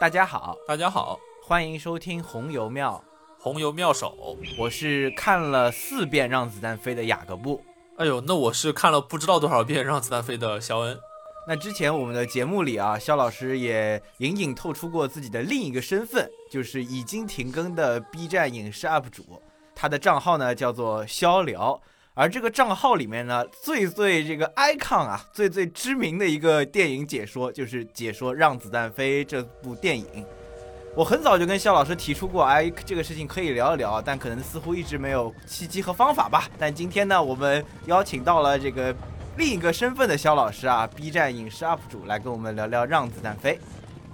[0.00, 3.04] 大家好，大家好，欢迎收听红油妙，
[3.38, 4.34] 红油妙手。
[4.56, 7.62] 我是看了四遍《让子弹飞》的雅各布。
[7.98, 10.98] 哎呦，那我是看了不知道多少遍《让子弹飞》的肖恩。
[11.46, 19.42] 那之前我们的节目里啊，肖老师也隐隐透出过自己的另一个身份，就是已经停更的 B 站影视 UP 主。
[19.74, 21.78] 他的账号呢叫做肖聊，
[22.14, 30.26] 而这个账号里面呢，最最这个 icon 啊，最最知名的一个电影解说，就是解说《让子弹飞》这部电影。
[30.96, 36.50] 我很早就跟肖老师提出过，哎，这个事情可以聊一聊，但可能似乎一直没有契机和方法吧。
[36.58, 38.94] 但今天呢，我们邀请到了这个
[39.36, 43.52] 另一个身份的肖老师啊，B 站影视 UP 主来跟我们聊聊《让子弹飞》。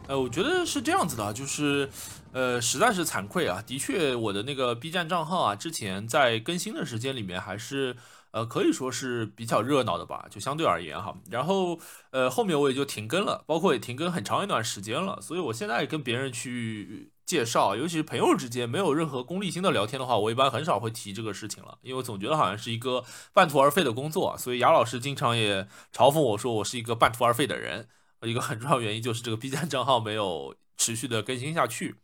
[0.06, 1.88] 呃，我觉得是这样子的，就是，
[2.36, 7.96] 呃，实在是惭愧啊，的确，我的那个 B 站账号啊，之前在更新的时间里面还是，
[8.30, 11.16] 呃，可以说是比较热闹的吧，就相对而言哈。
[11.30, 11.80] 然后，
[12.10, 15.18] 呃，后面我也就停更了，包括也停更很长一段时间了。
[15.22, 24.36] 所以我现在跟别人去介绍，尤其是朋友之间没有任何功利心的聊天的话，我一般很少会提这个事情了，因为我总觉得好像是一个半途而废的工作。
[24.36, 27.88] 所以雅老师经常也嘲讽我说，我是一个半途而废的人。
[28.20, 31.96] 一个很重要原因就是这个 B 站账号没有持续的更新下去，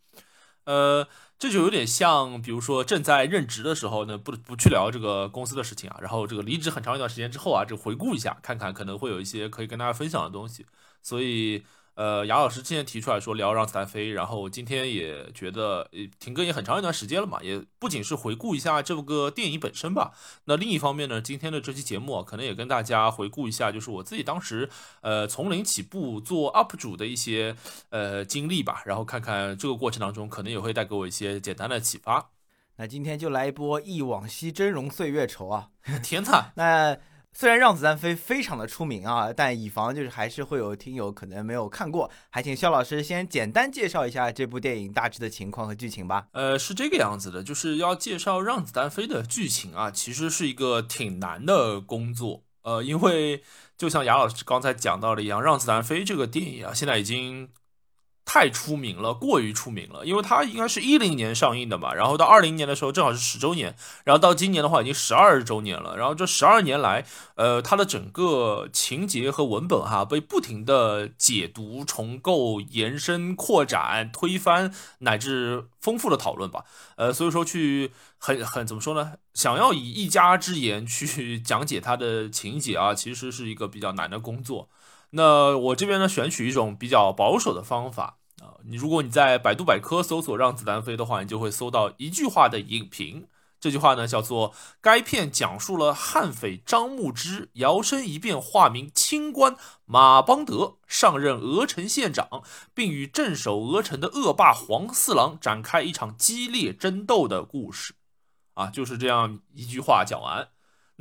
[0.65, 1.07] 呃，
[1.39, 10.67] 这就有点像，比如说正在任职的时候呢，不不去聊这个公司的事情啊，然后这个离职很长一段时间之后啊，就回顾一下，看看可能会有一些可以跟大家分享的东西，
[11.03, 11.65] 所以。
[11.95, 15.87] 呃，雅老师之前提出来说聊《让子弹飞》，然后今天也觉得
[16.19, 20.13] 停更也很长一段时间了嘛，也不仅是回顾一下这个电影本身吧。
[20.47, 24.71] 那另一方面呢，今天的这期节目啊，可能也跟大家回顾一下，就是我自己当时
[25.03, 27.55] 呃从零起步做 UP 主的一些
[27.91, 32.31] 呃经历吧，然后看看这个过程当中可能也会带给我一些简单的启发。
[32.77, 35.69] 那今天就来一波忆往昔峥嵘岁月稠啊！
[36.03, 36.97] 天呐，那。
[37.35, 46.27] 虽然《让子弹飞》非常的出名啊，但以防就是还是会有听友可能没有看过，还请肖老师先简单介绍一下这部电影大致的情况和剧情吧。
[46.33, 52.45] 呃，是这个样子的，就是要介绍《让子弹飞》的剧情啊，其实是一个挺难的工作。
[52.63, 53.43] 呃，因为
[53.77, 57.49] 就像雅老师刚才讲到的一样，《让子弹飞》这个电影啊，现在已经。
[58.25, 63.75] 太出名了，过于出名了，因为它应该是一零年上映的嘛，然后到二零年的时候正好是十周年，
[64.05, 76.65] 然后到今年的话已经十二周年了，然后这十二年来，呃，它的整个情节和文本哈被不停的解读、重构、延伸、扩展、推翻，乃至丰富的讨论吧，
[76.97, 79.15] 呃，所以说去很很怎么说呢？
[79.35, 84.69] 想要以一家之言去讲解它的情节啊，其实是一个比较难的工作。
[85.15, 88.57] 那我这边呢，选取一种比较保守的方法啊。
[88.65, 93.29] 你如果你在百度百科搜索“让子弹飞”的话，你就会搜到一句话的影评。
[93.61, 107.95] 这句话呢叫做：“该片讲述了悍匪张牧之摇身一变化名清官马邦德，上任鹅城县长，并与镇守鹅城的恶霸黄四郎展开一场激烈争斗的故事。”
[108.55, 110.49] 啊，就是这样一句话讲完。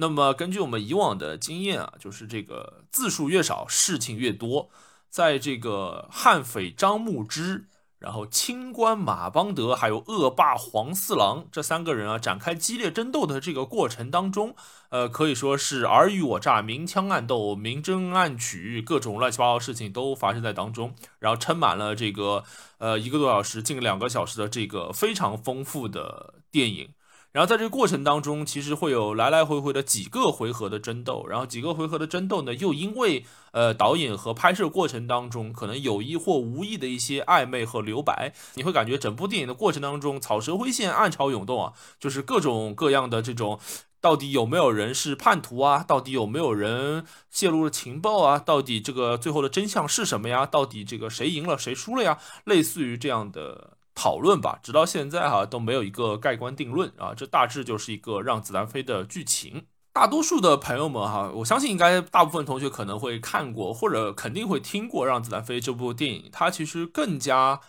[0.02, 4.72] 那么，根据我们以往的经验啊，就是这个字数越少，事情越多。
[5.12, 7.68] 在这个悍匪张牧之，
[8.00, 14.56] 然后清官马邦德，还有恶霸黄四郎这三个人啊，展开激烈争斗的这个过程当中，
[14.90, 22.44] 呃，可以说是尔虞我诈、明枪暗斗、明争暗取，各种乱七八糟事情都发生在当中，然后撑满了这个
[22.80, 26.90] 呃一个多小时、近两个小时的这个非常丰富的电影。
[27.32, 43.58] 然后在这个过程当中，其实会有来来回回的几个回合的争斗，然后几个回合的争斗呢，又因为呃导演和拍摄过程当中可能有意或无意的一些暧昧和留白，你会感觉整部电影的过程当中草蛇灰线、暗潮涌动啊，就是各种各样的这种，
[44.02, 45.86] 到底有没有人是叛徒啊？
[45.88, 48.38] 到底有没有人泄露了情报啊？
[48.38, 50.46] 到底这个最后的真相是什么呀？
[50.46, 52.18] 到底这个谁赢了谁输了呀？
[52.44, 53.78] 类似于这样的。
[53.96, 59.66] 讨论吧，直到现在哈都没有一个盖棺定论啊，这大致就是一个让子弹飞的剧情。
[59.94, 67.60] 大多数的朋友们哈，我相信应该大部分同学可能会看过，或者肯定会听过《让子弹飞》这部电影，它其实更加。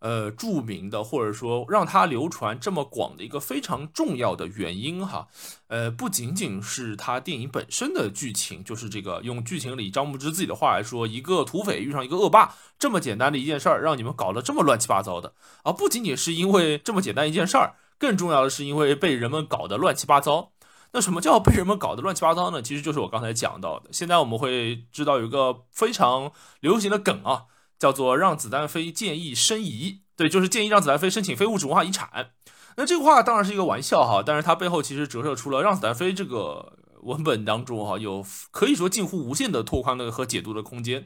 [0.00, 5.28] 呃，著名的或者说让它流传这么广的一个非常重要的原因哈，
[5.68, 15.32] 呃，不仅仅是它电影本身的剧情，就是这个用剧情里张牧之自己的话来说，一个土匪遇上一个恶霸这么简单的一件事儿，让你们搞得这么乱七八糟的
[15.62, 15.72] 啊！
[15.72, 20.52] 不仅仅是因为这么简单一件事儿，更重要的是因为被人们搞得乱七八糟。
[20.92, 22.60] 那什么叫被人们搞得乱七八糟呢？
[22.60, 23.88] 其实就是我刚才讲到的。
[23.90, 26.30] 现在我们会知道有一个非常
[26.60, 27.44] 流行的梗啊。
[27.84, 32.30] 叫做让子弹飞建议申遗，对，就是建议让子弹飞申请非物质文化遗产。
[32.78, 41.04] 那这个话当然是一个玩笑哈，但是它背后其实折射出了让子弹飞这个文本当中哈，有可以说近乎无限的拓宽的和解读的空间。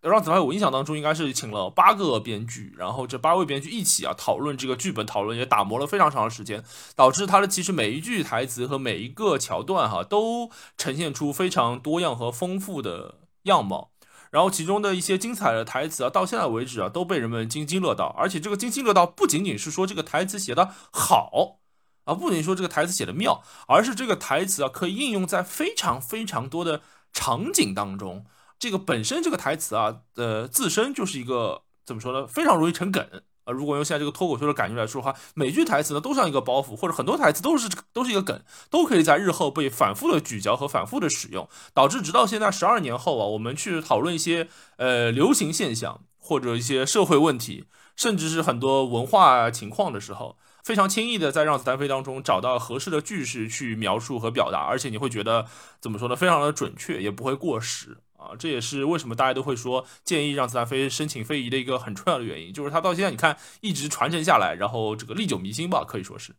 [0.00, 6.64] 让子弹飞我印象当中应该是请了八个编剧，然后这八位编剧一起啊讨论这个剧本，讨论也打磨了非常长的时间，
[6.96, 13.92] 导致他的其实每一句台词和每一个桥段哈都呈现出非常多样和丰富的样貌。
[14.36, 18.14] 然后其中的一些精彩的台词啊，到现在为止啊都被人们津津乐道。
[18.18, 21.60] 而且这个津津乐道不仅仅是说这个台词写的好
[22.04, 26.82] 啊，不仅说这个台词写的妙，而是这个台词啊可以应用在非常非常多的
[27.14, 28.26] 场景当中。
[28.58, 32.26] 这个本身这个台词啊，呃，自身就是一个怎么说呢？
[32.26, 33.08] 非常容易成梗
[33.46, 33.52] 啊。
[33.52, 38.38] 如果用现在这个脱口秀的感觉来说的话，每句台词呢都像一个包袱，或者很多台词都是都是一个梗，
[38.68, 47.64] 都可以在日后被反复的咀嚼和反复的使用，导致直到现在十二年后啊，我们去讨论一些呃流行现象或者一些社会问题，
[47.96, 55.46] 甚至是很多文化情况的时候，非常轻易的在《让子弹飞》当中找到合适的句式去描述和表达，而且你会觉得
[55.80, 56.16] 怎么说呢？
[56.16, 57.98] 非常的准确，也不会过时。
[58.16, 66.34] 啊，这也是为什么大家都会说建议让子弹飞申请非遗的一个很重要的原因，就是它到现在你看一直传承下来，然后这个历久弥新吧，可以说是。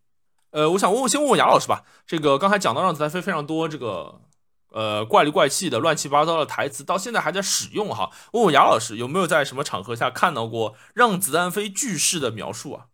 [0.52, 4.22] 呃，我想问问，先问问杨老师吧，这个刚才讲到让子弹飞非常多这个
[4.72, 8.10] 呃怪里怪气的乱七八糟的台词，到现在还在使用哈。
[8.34, 12.88] 问问杨老师有没有在什么场合下看到过让子弹飞句式的描述啊？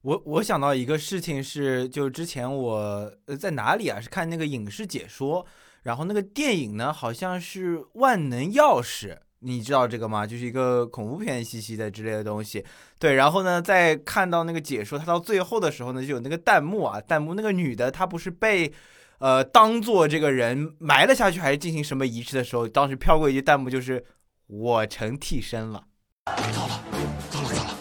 [0.00, 4.00] 我我想到一个事情是，就之前我呃在哪里啊？
[4.00, 5.44] 是看那个影视解说。
[5.82, 10.26] 然后那个电影呢，好像是《万能钥匙》，你知道这个吗？
[10.26, 12.64] 就是一个恐怖片兮兮的之类的东西。
[12.98, 18.72] 对，然后呢，在看到那个解说，他到最后的时候呢，就有那个弹幕啊，弹幕那个女的她不是被，
[19.18, 24.04] 呃，当做这个人埋了下去，还是进行什么仪式的时候，当时飘过一句弹幕，就是
[24.46, 25.84] 我成替身了。
[26.26, 26.32] 糟
[26.68, 26.84] 了，
[27.30, 27.76] 糟了，糟了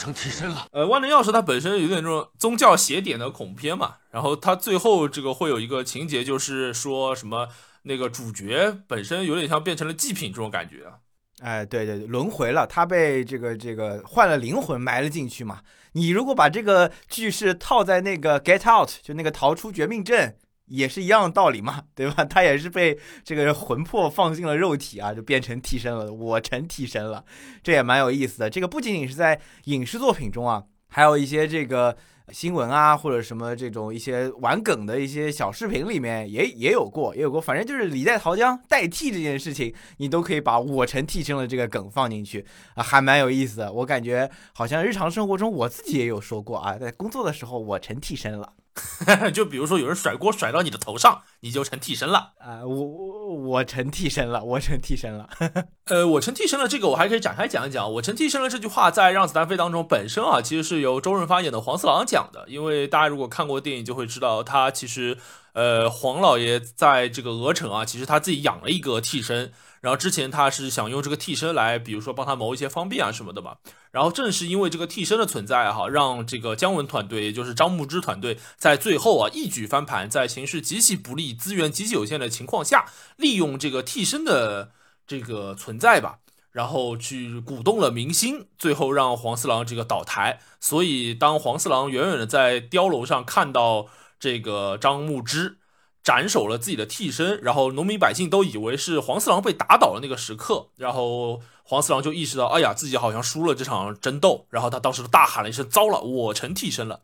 [0.00, 0.66] 成替身了。
[0.72, 7.48] 呃，万能钥匙它本身有点这种宗教邪典的恐怖片嘛，然后它最后这个会有一个情节，就是说什么
[7.82, 10.96] 那个主角本身有点像变成了祭品这种感觉啊。
[11.42, 15.60] 哎，对对对，轮回了，他被这个这个换了灵魂埋了进去嘛。
[15.92, 20.36] 你如果把这个句式套在那个 Get Out，就那个逃出绝命镇。
[20.70, 22.24] 也是一样的道理嘛， 对吧？
[22.24, 27.24] 他也是被这个魂魄放进了肉体啊，就变成替身了，我成替身了，
[27.62, 28.48] 这也蛮有意思的。
[28.48, 31.96] 这个不仅仅是在影视作品中啊，还有一些这个
[32.32, 37.40] 新闻啊，或者什么这种一些玩梗的一些小视频里面也也有过，也有过。
[37.40, 43.72] 反正就是李代桃僵代替这件事情，你都可以把我成替身了这个梗放进去啊，还蛮有意思的。
[43.72, 48.52] 我感觉好像日常生活中我自己也有说过啊，在工作的时候我成替身了。
[49.32, 52.64] 就比如说有人甩锅甩到你的头上，你就成替身了啊！
[52.64, 55.28] 我我我成替身了，我成替身了。
[55.86, 57.92] 呃，我成替身了，这个我还可以展开讲一讲。
[57.94, 62.44] 我成替身了这句话在《让子弹飞》当中本身啊，其实是由周润发演的黄四郎讲的。
[62.48, 65.16] 因为大家如果看过电影，就会知道他其实
[65.54, 69.52] 呃黄老爷在这个鹅城啊，其实他自己养了一个替身。
[69.80, 73.56] 然后之前他是想用这个替身来，比如说帮他谋一些方便啊什么的嘛。
[73.90, 82.84] 然后正是因为这个替身的存在哈，让这个姜文团队，也就是张牧之团队，在最后啊一举翻盘，在形势极其不利、资源极其有限的情况下，
[83.16, 84.72] 利用这个替身的
[85.06, 86.18] 这个存在吧，
[86.52, 90.40] 然后去鼓动了民心，最后让黄四郎这个倒台。
[90.60, 93.86] 所以当黄四郎远远的在碉楼上看到
[94.18, 95.59] 这个张牧之。
[96.02, 107.00] 斩首了自己的替身，然后农民百姓都以为是黄四郎被打倒了那个时刻，然后黄四郎就意识到，哎呀，自己好像输了这场争斗，然后他当时大喊了一声：“糟了，我成替身了。”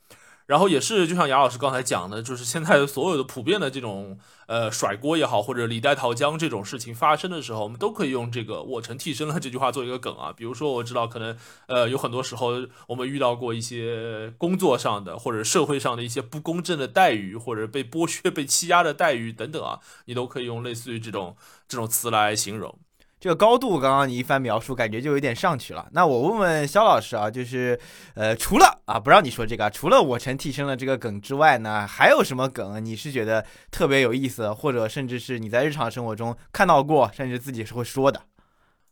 [0.46, 10.32] 然后也是，就像杨老师刚才讲的，就是现在所有的普遍的这种呃甩锅也好，或者李代桃僵这种事情发生的时候，我们都可以用这个“我成替身了”这句话做一个梗啊。
[10.32, 11.36] 比如说，我知道可能
[11.66, 12.52] 呃有很多时候
[12.86, 21.36] 我们遇到过一些工作上的或者社会上的一些不公正的待遇，或者被剥削、被欺压的待遇等等啊，你都可以用类似于这种
[21.66, 22.78] 这种词来形容。
[23.26, 25.88] 这个高度，刚刚你一番描述，感觉就有点上去了。
[25.90, 27.76] 那我问问肖老师啊，就是，
[28.14, 38.22] 呃，除了啊，不让你说这个，除了我成替身了这个梗之外呢，还有什么梗你是觉得特别有意思，或者甚至是你在日常生活中看到过，甚至自己是会说的？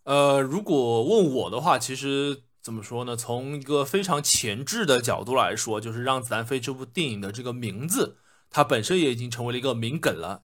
[0.02, 3.14] 呃，如果问我的话，其实怎么说呢？
[3.14, 8.16] 从一个非常前置的角度来说，就是《让子弹飞》这部电影的这个名字，
[8.50, 10.40] 它本身也已经成为了一个名梗了。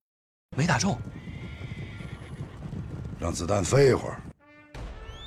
[0.56, 0.96] 没打中。
[3.20, 4.18] 让子弹飞一会儿，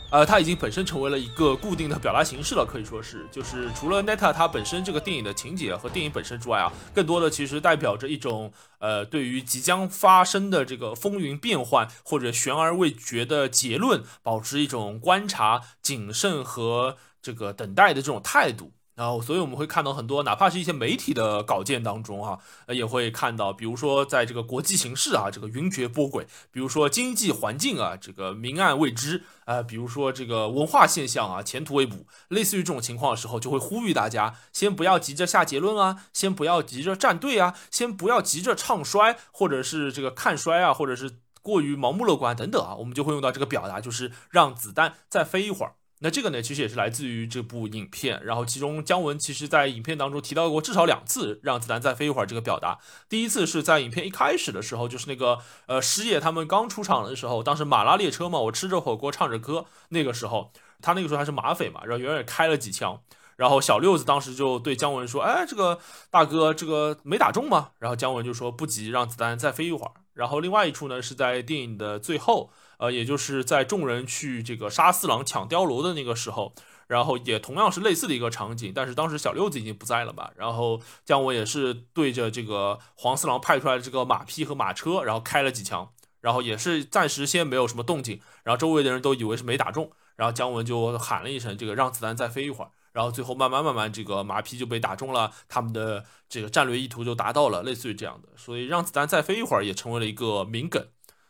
[0.10, 18.72] 呃，它已经本身成为了一个固定的表达形式了，可以说是，就是除了 Neta 它本身这个电影的情节和电影本身之外啊，更多的其实代表着一种呃，对于即将发生的这个风云变幻或者悬而未决的结论，保持一种观察、谨慎和这个等待的这种态度。
[18.96, 32.06] 然后，所以我们会看到很多，哪怕是一些媒体的稿件当中啊，也会看到，比如说在这个国际形势啊，这个云谲波诡；比如说经济环境啊，这个明暗未知啊；比如说这个文化现象啊，前途未卜。
[32.28, 45.74] 类似于这种情况的时候，就会呼吁大家先不要急着下结论啊，先不要急着站队啊，先不要急着唱衰，或者是这个看衰啊，或者是过于盲目乐观等等啊，我们就会用到这个表达，就是让子弹再飞一会儿。
[46.03, 48.22] 那这个呢，其实也是来自于这部影片。
[48.25, 52.77] 然后，其中姜文其实在影片当中提到过至少两次“让子弹再飞一会儿”这个表达。
[53.07, 63.00] 第一次是在影片一开始的时候，就是那个呃师爷他们刚出场的时候，当时马拉列车嘛，我吃着火锅唱着歌，那个时候他那个时候还是马匪嘛，然后远远开了几枪，
[63.38, 65.79] 然后小六子当时就对姜文说：“哎，这个
[66.12, 72.51] 大哥，这个没打中吗？”然后姜文就说：“不急，让子弹再飞一会儿。”然后另外一处呢，是在电影的最后。
[72.77, 76.53] 呃，也就是在众人去这个杀四郎抢碉楼的那个时候，
[76.88, 80.32] 然后也同样是类似的一个场景，但是当时小六子已经不在了吧？
[80.36, 85.89] 然后姜文也是对着这个黄四郎派出来的这个马匹和马车，然后开了几枪，
[86.22, 100.86] 然后也是暂时先没有什么动静，然后周围的人都以为是没打中，然后姜文就喊了一声这个让子弹再飞一会儿，然后最后慢慢慢慢这个马匹就被打中了，他们的这个战略意图就达到了，类似于这样的，所以让子弹再飞一会儿也成为了一个名梗。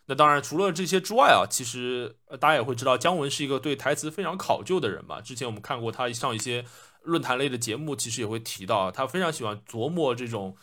[0.06, 5.22] 那当然，除了这些之外啊，其实大家也会知道，姜文是一个对台词非常考究的人嘛。
[5.22, 6.66] 之前我们看过他上一些
[7.04, 10.58] 论坛类的节目，其实也会提到，他非常喜欢琢磨这种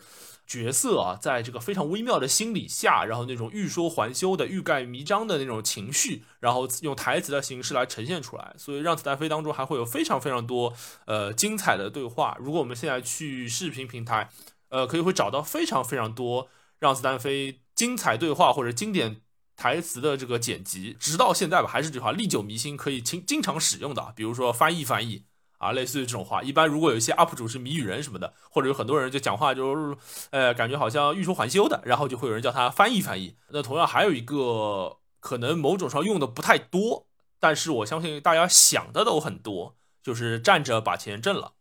[0.46, 8.54] 角色啊，在这个非常微妙的心理下，然后那种欲说还休的、欲盖弥彰的那种情绪，然后用台词的形式来呈现出来。
[8.58, 10.74] 所以《让子弹飞》当中还会有非常非常多
[11.06, 12.36] 呃精彩的对话。
[12.38, 14.28] 如果我们现在去视频平台，
[14.68, 16.44] 呃，可以会找到非常非常多
[16.78, 19.22] 《让子弹飞》精彩对话或者经典。
[19.60, 24.10] 台词的这个剪辑，直到现在吧，还是这句话，历久弥新，可以经经常使用的。
[24.16, 25.24] 比如说翻译翻译
[25.58, 29.96] 啊，类似于这种话，一般如果有一些 UP 主是谜语人什么的，或者有很多人就讲话就是，
[30.30, 33.36] 呃，感觉好像欲说还休的，然后就会有人叫他翻译翻译。
[33.50, 37.06] 那同样还有一个可能某种上用的不太多，
[37.38, 41.52] 但是我相信大家想的都很多，就是站着把钱挣了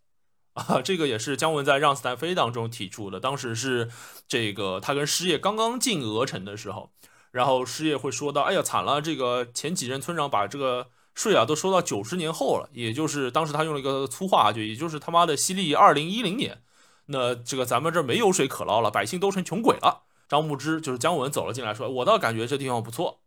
[0.53, 0.81] 啊。
[0.81, 3.91] 这个也是姜文在《让子弹飞》当中提出的，当时是
[4.25, 6.93] 这个他跟师爷刚刚进鹅城的时候。
[7.31, 9.01] 然后师爷会说到：“哎呀，惨了！
[9.01, 16.61] 这个前几任村长把这个税啊都收到九十年后了，也就是当时他用了一个粗话，就也就是他妈的西历二零一零年。
[17.07, 23.19] 那这个咱们这没有水可捞了，百姓都成穷鬼了。”张牧之就是姜文走了进来，说：“我倒感觉这地方不错。”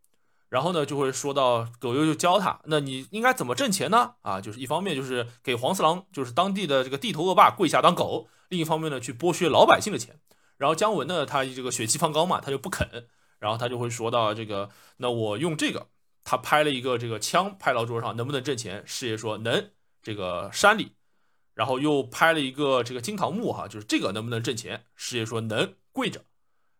[0.50, 4.14] 然后呢，就会说到葛优就教他：“那你应该怎么挣钱呢？
[4.22, 10.20] 啊，就是一方面就是给黄四郎，就是当地的这个地头恶霸跪下当狗；另一方面呢，去剥削老百姓的钱。
[10.58, 13.06] 然后姜文呢，他这个血气方刚嘛，他就不肯。”
[13.42, 15.88] 然后他就会说到这个，那我用这个，
[16.22, 18.84] 他拍了一个这个枪拍到桌上，能不能挣钱？
[18.86, 19.70] 师爷说能。
[20.04, 20.92] 这个山里，
[21.54, 24.84] 然后又拍了一个这个金堂木哈，就是这个能不能挣钱？
[24.96, 26.24] 师爷说能，跪着。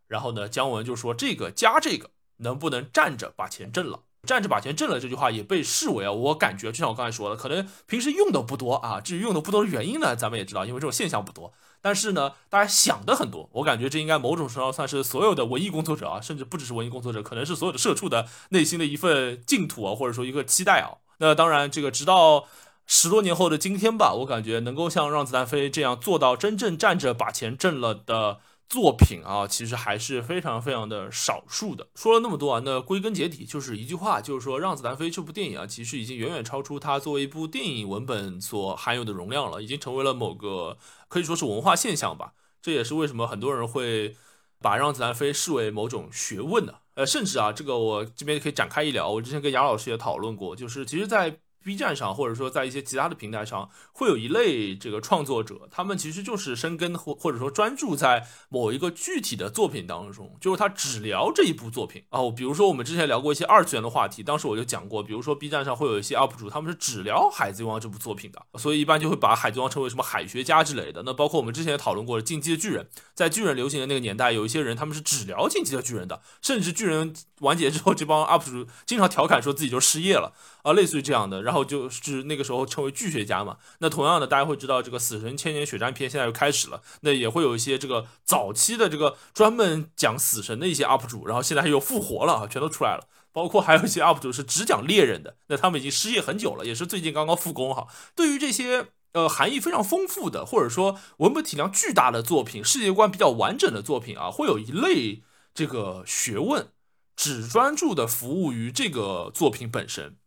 [0.07, 4.03] 然后呢，姜文就说这个加这个能不能站着把钱挣了？
[4.23, 9.01] 站着把钱挣了这句话也被视为啊，我感觉就像我刚才说的，可能平时用的不多啊。
[9.01, 11.53] 至于用的不多的原因呢，咱们也知道，因为这种现象不多。
[11.83, 20.97] 但是呢，大家想的很多，我感觉这应该某种程度上算是所有的文艺工作者啊，甚至不只是文艺工作者，可能是所有的社畜的内心的一份净土啊，或者说一个期待啊。
[21.17, 22.45] 那当然，这个直到
[22.87, 28.39] 十多年后的今天吧，我感觉能够像《让子弹飞》这样做到真正站着把钱挣了的。
[28.69, 31.87] 作品啊，其实还是非常非常的少数的。
[31.95, 40.77] 说了那么多啊，那归根结底就是一句话，就是说《让子弹飞》这部电影啊，其实已经远远超出它作为一部电影文本所含有的容量了，已经成为了某个
[41.07, 42.33] 可以说是文化现象吧。
[42.61, 44.15] 这也是为什么很多人会
[44.59, 46.79] 把《让子弹飞》视为某种学问的。
[46.95, 49.09] 呃，甚至啊，这个我这边可以展开一聊。
[49.09, 62.29] 我之前跟杨老师也讨论过，就是其实，在 B 站上，或者说在一些其他的平台上，会有一类这个创作者，他们其实就是深耕或或者说专注在某一个具体的作品当中，就是他只聊这一部作品哦。
[62.29, 71.03] 比如说我们之前聊过一些二次元的话题，当时我就讲过，比如说 B 站上会有一些 UP 主，他们是只聊《海贼王》这部作品的，所以一般就会把《海贼王》称为什么海学家之类的。
[71.05, 82.33] 那包括我们之前也讨论过《进击的巨人》，在巨人流行的那个年代，有一些人他们是只聊《进击的巨人》的，甚至巨人完结之后，这帮 UP 主经常调侃说自己就失业了啊，类似于这样的，然后就是那。
[82.35, 93.05] 个时候称为巨学家嘛，那同样的，大家会知道这个《死神千年血战篇》现在又开始了，那也会有一些这个早期的这个专门讲死神的一些 UP 主，然后现在又复活了，全都出来了。
[93.31, 97.87] 包括还有一些 UP 主是只讲猎人的，那他们已经失业很久了，也是最近刚刚复工哈。
[98.15, 105.21] 对于这些呃含义非常丰富的，或者说文本体量巨大的作品，世界观比较完整的作品啊，会有一类
[105.53, 106.67] 这个学问，
[107.15, 110.17] 只专注的服务于这个作品本身。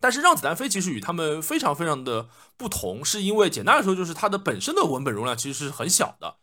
[0.00, 6.36] 但是让子弹飞其实与他们非常非常的不同，是因为简单来说就是它的本身的文本容量其实是很小的，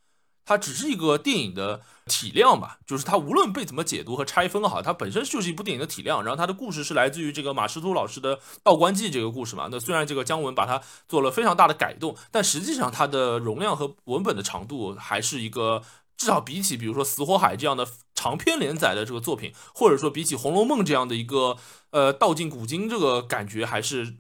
[0.46, 6.24] 它只是一个电影的体量吧，就是它无论被怎么解读和拆分好，它本身就是一部电影的体量。
[6.24, 9.68] 然后它的故事是来自于这个马识途老师的《道观记》这个故事嘛。
[9.72, 15.82] 那虽然这个姜文把它做了非常大的改动，但实际上它的容量和文本的长度还是一个。
[16.18, 21.58] 至少比起比如说《死火海》这样的长篇连载的这个作品，或者说比起《红楼梦》这样的一个
[21.92, 24.16] 呃道尽古今这个感觉，还是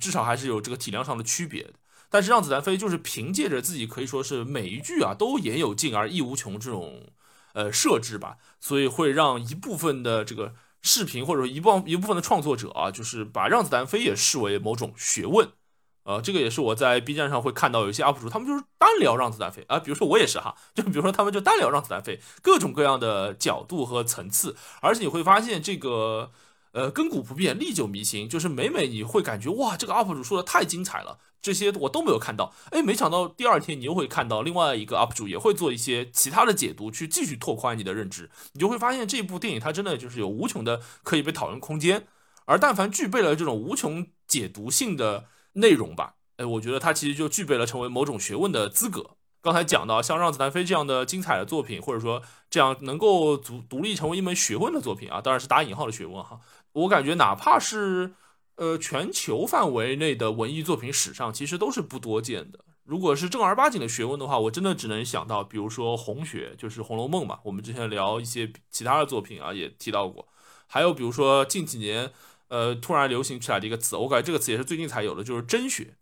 [0.00, 1.70] 至少还是有这个体量上的区别。
[2.08, 7.08] 但是让子弹飞就是凭借着自己可以说是每一句啊都言有尽而意无穷这种
[7.52, 15.50] 呃设置吧，所以会让一部分的这个视频或者说一部一部分的创作者啊，就是把让子弹飞也视为某种学问。
[16.04, 19.64] 呃，这个也是我在 B 站上会看到有一些 UP 主，他们就是单聊让子弹飞。
[19.68, 26.30] 啊，比如说我也是哈，就比如说他们就单聊让子弹飞，各种各样的角度和层次，而且你会发现这个
[26.72, 42.06] 呃亘古不变、历久弥新，就是每每你会感觉哇，这个 UP 主说的太精彩了，这些我都没有看到，哎，没想到第二天你又会看到另外一个 UP 主也会做一些其他的解读，去继续拓宽你的认知，你就会发现这部电影它真的就是有无穷的可以被讨论空间，
[42.44, 45.24] 而但凡具备了这种无穷解读性的。
[45.54, 49.16] 内容吧，哎，我觉得它其实就具备了成为某种学问的资格。
[49.40, 56.40] 刚才讲到像《让子弹飞》这样的精彩的作品，或者说这样能够独独立成为一门学问的作品啊，当然是打引号的学问哈。
[56.72, 58.14] 我感觉哪怕是
[58.56, 62.60] 呃全球范围内的文艺作品史上，其实都是不多见的。
[62.84, 67.38] 如果是正儿八经的学问的话，我真的只能想到，比如说红学，就是《红楼梦》嘛。
[67.44, 70.26] 我们之前聊一些其他的作品啊，也提到过。
[70.66, 72.10] 还有比如说近几年。
[72.54, 75.96] 呃，突然流行起来的一个词，我感觉这个词也是最近才有的，就是真学。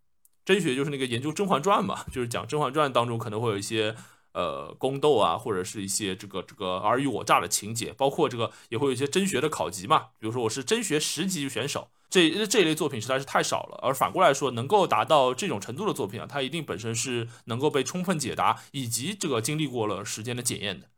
[0.45, 3.97] 真学就是那个研究《甄嬛传》嘛，就是讲《甄嬛传》当中可能会有一些
[4.35, 10.09] 呃宫斗啊，或者是一些这个这个尔虞我诈的情节，包括这个也会有一些真学的考级嘛。
[10.19, 13.79] 比如说我是真学十级选手，这这一类作品实在是太少了。
[13.83, 20.89] 而反过来说，能够达到这种程度的作品啊，它一定本身是能够被充分解答，以及这个经历过了时间的检验的。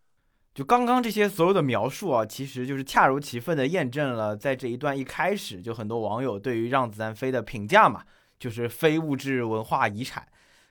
[0.54, 8.04] 就刚刚这些所有的描述啊，其实就是恰如其分的验证了在这一段一开始就很多网友对于《让子弹飞》的评价嘛，
[8.38, 10.24] 就是非物质文化遗产。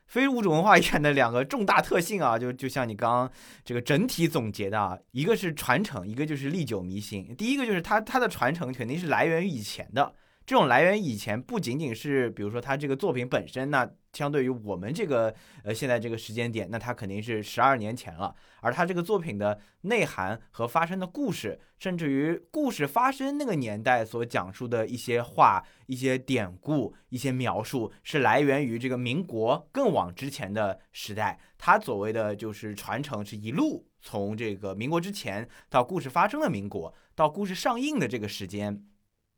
[0.06, 3.32] 非物质文化遗产的两个重大特性啊，就就像你刚刚
[3.66, 7.36] 这个整体总结的啊，一个是传承，一个就是历久弥新。
[7.36, 10.14] 第一个就是它它的传承肯定是来源于以前的。
[10.46, 18.34] 这种来源以前不仅仅是，比如说它这个作品本身，那相对于我们这个呃现在这个时间点，那他肯定是十二年前了。
[18.62, 31.40] 而他这个作品的内涵和发生的故事，甚至于故事发生那个年代所讲述的一些话、一些典故、一些描述，是来源于这个民国更往之前的时代。
[31.58, 38.86] 他所谓的就是传承，是一路从这个民国之前到故事发生的民国，到故事上映的这个时间，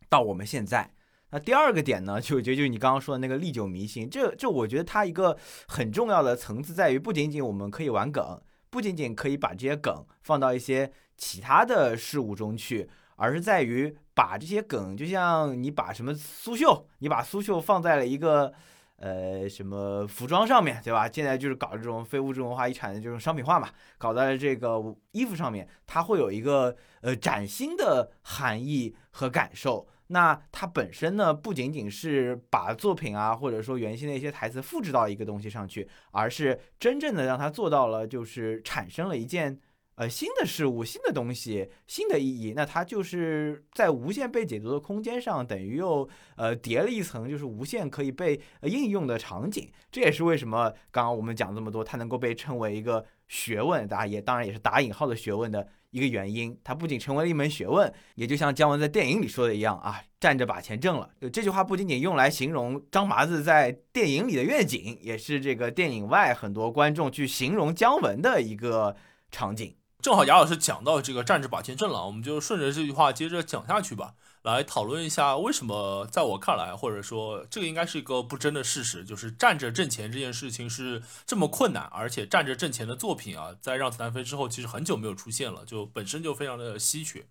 [0.09, 0.91] 到我们现在。
[1.35, 18.53] 那第二个点呢，就我觉得就是你刚刚说的那个历久弥新，这这我觉得它一个很重要的层次在于，不仅仅我们可以玩梗，不仅仅可以把这些梗放到一些其他的事物中去，而是在于把这些梗，就像你把什么苏绣，你把苏绣放在了一个
[18.95, 21.09] 呃什么服装上面对吧？
[21.11, 23.67] 现在就是搞这种非物质文化遗产的这种商品化嘛，
[23.97, 29.85] 搞在了这个衣服上面，它会有一个呃崭新的含义和感受。
[30.07, 39.59] 那它本身呢，不仅仅是把作品啊，或者说原先的一些台词复制到一个东西上去，而是真正的让它做到了，就是产生了一件
[39.95, 42.53] 呃新的事物、新的东西、新的意义。
[42.55, 49.71] 那它就是在无限被解读的空间上，等于又呃叠了一层，就是无限可以被应用的场景。
[49.91, 55.67] 这也是为什么刚刚我们讲这么多，它能够被称为一个学问，大家也当然也是打引号的学问的。
[55.91, 61.09] 一个原因，它不仅成为了一门学问，也就像姜文在电影里说的一样啊，站着把钱挣了。
[61.21, 68.93] 就这句话不仅仅用来形容张麻子在电影里的愿景，也是这个电影外很多观众去形容姜文的一个
[69.31, 69.73] 场景。
[70.01, 74.15] 正好雅老师讲到这个站着把钱挣了，我们就顺着这句话接着讲下去吧。
[74.45, 87.25] 来讨论一下，为什么在我看来，或者说这个应该是一个不争的事实，就是站着挣钱这件事情是这么困难，而且站着挣钱的作品啊，在《让子弹飞》之后，其实很久没有出现了，就本身就非常的稀缺。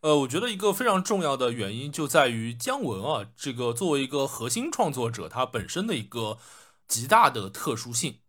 [0.00, 6.38] 呃，我觉得一个非常重要的原因就在于姜文啊，这个作为一个核心创作者，他本身的一个
[6.86, 8.20] 极大的特殊性。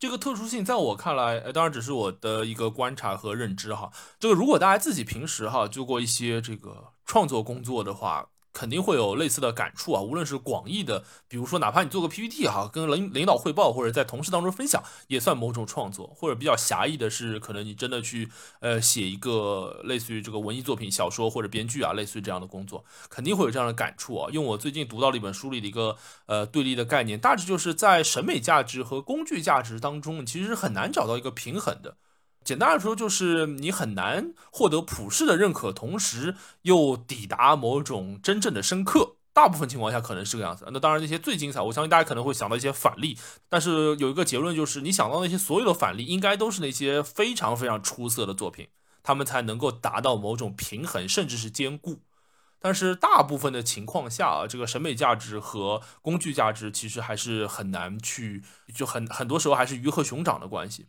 [0.00, 3.92] 这个特殊性在我看来，呃，当然只是我的一个观察和认知哈。
[4.18, 10.02] 这个如果大家自己平时哈做过一些这个创作工作的话，肯定会有类似的感触啊。
[10.02, 18.28] 无论是广义的，比如说哪怕你做个 PPT 哈，跟领领导汇报，或者在同事当中分享，也算某种创作；或者比较狭义的是，可能你真的去
[18.60, 24.28] 呃写一个类似于这个文艺作品、小说或者编剧啊，类似于这样的工作，肯定会有这样的感触啊。
[24.30, 31.96] 用我最近读到了一本书里的一个呃对立的概念，大致就是在审美价值和工具价值当中，其实很难找到一个平衡的。
[32.44, 39.16] 简单来说，就是你很难获得普世的认可，同时又抵达某种真正的深刻。
[39.34, 40.66] 大部分情况下可能是个样子。
[40.70, 43.16] 那当然，那些最精彩，我相信大家可能会想到一些反例。
[43.48, 48.68] 但是有一个结论就是，你想到那些所有的反例，应该都是那些非常非常出色的作品，
[49.02, 52.00] 他们才能够达到某种平衡，甚至是兼顾。
[52.60, 58.42] 但是大部分的情况下啊，这个审美价值和工具价值其实还是很难去，
[58.74, 60.86] 就很很多时候还是鱼和熊掌的关系。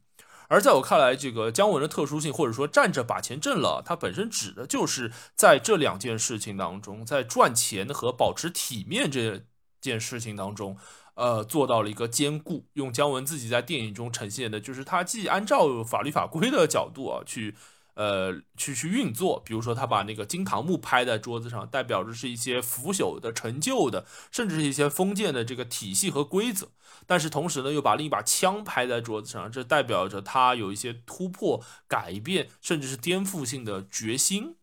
[0.54, 9.46] 而在我看来，这个姜文的特殊性，或者说站着把钱挣了，它本身指的就是在这两件事情当中，在赚钱和保持体面这
[9.82, 10.78] 件事情当中，
[11.16, 12.68] 呃，做到了一个兼顾。
[12.74, 17.56] 用姜文自己在电影中呈现的，就是他既按照法律法规的角度啊去。
[17.96, 26.70] 呃，去去运作，比如说他把那个金堂木拍在桌子上，代表着是一些腐朽的、陈旧的，甚至是一些封建的这个体系和规则。
[27.06, 34.56] 但是同时呢，又把另一把枪拍在桌子上，这代表着他有一些突破、改变，甚至是颠覆性的决心。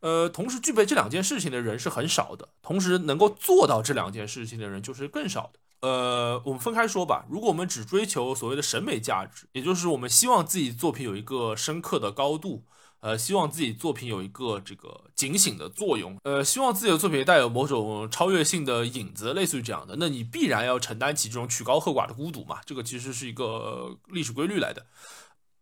[0.00, 5.58] 呃，同时具备这两件事情的人是很少的，同时能够做到这两件事情的人就是更少的。
[5.80, 7.26] 呃，我们分开说吧。
[7.28, 12.64] 如果我们只追求所谓的审美价值，也就是我们希望自己作品有一个深刻的高度。
[13.00, 24.86] 呃，希望自己作品有一个这个警醒的作用，呃，希望自己的作品带有某种超越性的影子，类似于这样的，那你必然要承担起这种曲高和寡的孤独嘛，这个其实是一个历史规律来的。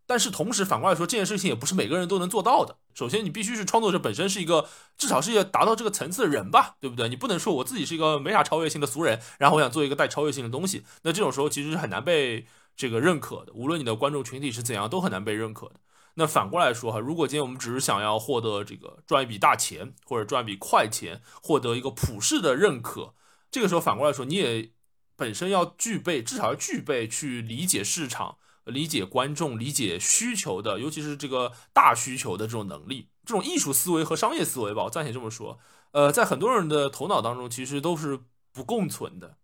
[0.08, 2.76] 但是同时反过来说，这件事情也不是每个人都能做到的。
[2.94, 7.08] 首先，你必须是创作者本身是一个至少是一个达到这个层次的人吧，对不对？
[7.08, 12.46] 你不能说我自己是一个没啥超越性的俗人，然后我想做一个带超越性的东西，那这种时候其实是很难被
[12.76, 13.52] 这个认可的。
[13.52, 15.74] 无论你的观众群体是怎样，都很难被认可的。
[16.18, 23.12] 那反过来说哈，如果今天我们只是想要获得这个赚一笔大钱，或者赚一笔快钱，获得一个普世的认可，
[23.50, 24.70] 这个时候反过来说，你也
[25.14, 33.08] 本身要具备，至少要具备去理解市场、理解观众、理解需求的，尤其是这个大需求的这种能力。
[33.26, 35.58] 这种艺术思维和商业思维吧，我暂且这么说，
[35.90, 38.20] 呃，在很多人的头脑当中，其实都是
[38.52, 39.36] 不共存的。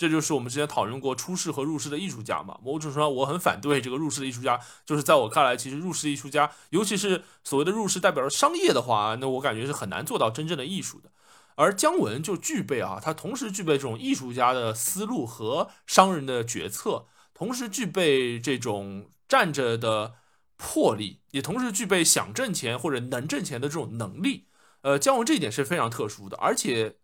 [0.00, 2.58] 这就是我们之前讨论过出世和入世的艺术家嘛。
[2.64, 4.58] 某种程度上，我很反对这个入世的艺术家。
[4.86, 11.10] 就是在我看来，其实入世艺术家，尤其是所谓的入世代表着商业的话，那我感觉是很难做到真正的艺术的。
[11.56, 20.14] 而姜文就具备啊，他同时具备这种艺术家的思路和商人的决策，同时具备这种站着的
[20.56, 24.46] 魄力，也同时具备想挣钱或者能挣钱的这种能力。
[24.80, 26.96] 呃，姜文这一点是非常特殊的，而且。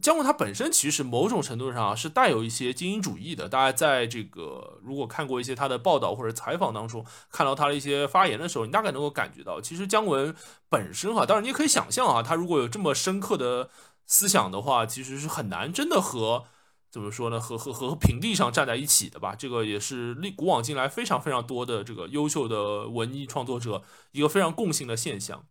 [0.00, 3.48] 姜文他本身其实某种程度上是带有一些精英主义的。
[3.48, 10.34] 大家在这个如果看过一些他的报道或者采访当中，看到他的一些发言的时候，你大概能够感觉到，其实姜文
[10.68, 13.70] 本身哈，当然你也可以想象啊，他如果有这么深刻的
[14.06, 16.44] 思想的话，其实是很难真的和
[16.90, 19.34] 怎么说呢，和和和平地上站在一起的吧。
[19.34, 23.82] 这个也是历古往今来非常非常多的这个优秀的文艺创作者
[24.12, 25.44] 一个非常共性的现象。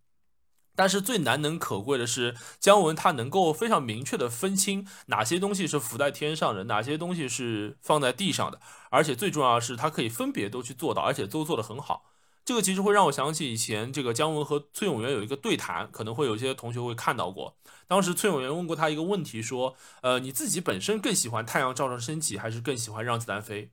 [0.77, 8.61] 但是最难能可贵的是，姜文他能够非常明确的分清哪些东西是浮在天上的，哪些东西是放在地上的，
[8.91, 12.05] 而且最重要的是，他可以分别都去做到，而且都做得很好。
[12.45, 17.57] 这个其实会让我想起以前这个姜文和崔永元有一个对谈，可能会有些同学会看到过。
[17.87, 23.63] 当时崔永元问过他一个问题，说：“呃，你自己本身更喜欢《太阳照常升起》，还是更喜欢《让子弹飞》？”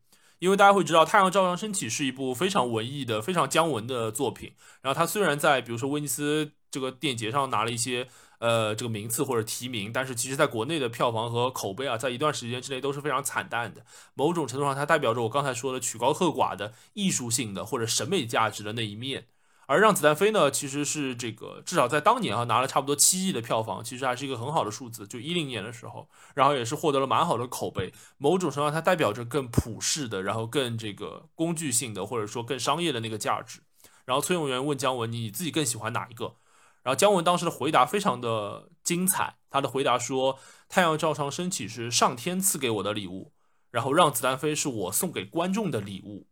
[0.44, 4.52] 因为大家会知道，《太阳照常升起》是一部非常文艺的、非常姜文的作品。
[4.82, 8.06] 然后它虽然在比如说威尼斯这个电影节上拿了一些
[8.40, 13.86] 呃这个名次或者提名，但是其实在国内的票房和口碑啊，在一段时间之内都是非常惨淡的。
[14.12, 19.28] 某种程度上，它代表着我刚才说的曲高和寡的艺术性的或者审美价值的那一面。
[19.66, 25.06] 而让子弹飞呢，其实是这个至少在当年啊拿了差不多七亿的票房，其实还是一个很好的数字。
[25.06, 27.92] 就一零年的时候，然后也是获得了蛮好的口碑。
[28.18, 33.60] 某种程度上，它代表着更普世的，然后更这个工具性的，或者说更商业的那个价值。
[34.04, 36.36] 然后崔永元问姜文：“你自己更喜欢哪一个？”
[36.84, 43.32] 然后姜文当时的回答非常的精彩，他的回答说：“太阳照常升起是上天赐给我的礼物，
[43.70, 46.26] 然后让子弹飞是我送给观众的礼物。”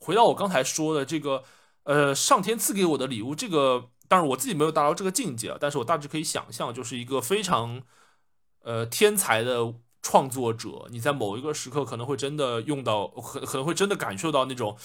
[0.00, 1.44] 回到我刚才说的这个。
[1.86, 7.80] 呃，上天赐给我的礼物，这个当然我自己没有达到这个境界啊，但是我大致可以想象，就是一个非常
[8.62, 9.72] 呃天才的
[10.02, 14.76] 创作者，你在某一个时刻可能会真的用到，可可能会真的感受到那种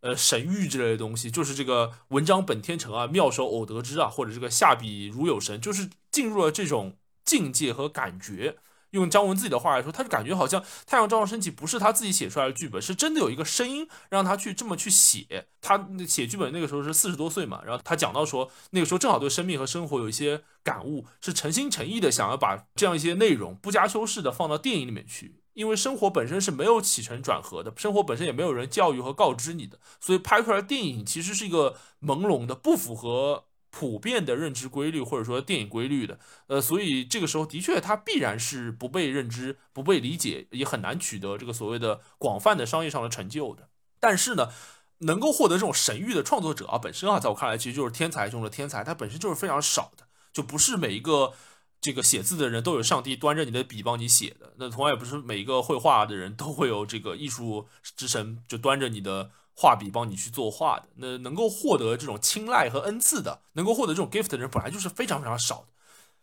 [0.00, 8.56] 呃神谕之类的东西，就是这个文章本天成啊，妙手偶得之啊，或者这个下笔如有神，就是进入了这种境界和感觉。
[8.90, 15.46] 用姜文自己的话来说，他就感觉好像《太阳照常升起》不是他自己写出来的剧本，是真的有一个声音让他去这么去写。
[15.60, 25.42] 他写剧本那个时候是四十多岁嘛，然后他讲到说，那个时候正好对生命和生活有一些感悟，是诚心诚意的想要把这样一些内容不加修饰的放到电影里面去。
[25.54, 33.47] 因为生活本身是没有起承转合的，生活本身也没有人教育和告知你的，所以拍出来电影其实是一个朦胧的，不符合。
[33.70, 43.68] 普遍的认知规律，或者说电影规律的，呃，所以这个时候的确它必然是不被认知、不被理解，也很难取得这个所谓的广泛的商业上的成就的。
[44.00, 44.50] 但是呢，
[45.00, 51.34] 能够获得这种神域的创作者啊，本身啊，在我看来其实就是天才中的天才，他本身就是非常少的，就不是每一个
[51.80, 59.30] 这个写字的人都有上帝端着你的笔帮你写的，那同样也不是每一个绘画的人都会有这个艺术之神就端着你的。
[59.60, 65.66] 画笔帮你去作画的，那能够获得这种青睐和恩赐的，能够获得这种 gift 的人本来就是非常非常少的。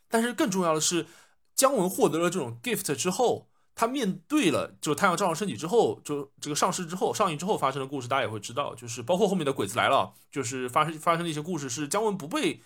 [0.07, 1.05] 但是更重要的是，
[1.53, 12.61] 姜文获得了这种 gift 之后，他面对了就《太阳照常升起》之后，就这个上市之后、上映之后发生的故事，大家也会知道，就是包括后面的《鬼子来了》，就是发生发生的一些故事，是姜文不被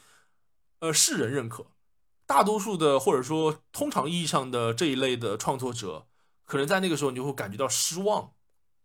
[0.81, 1.65] 呃世人认可。
[2.27, 6.05] 大多数的或者说通常意义上的这一类的创作者，
[6.45, 8.33] 可能在那个时候你就会感觉到失望。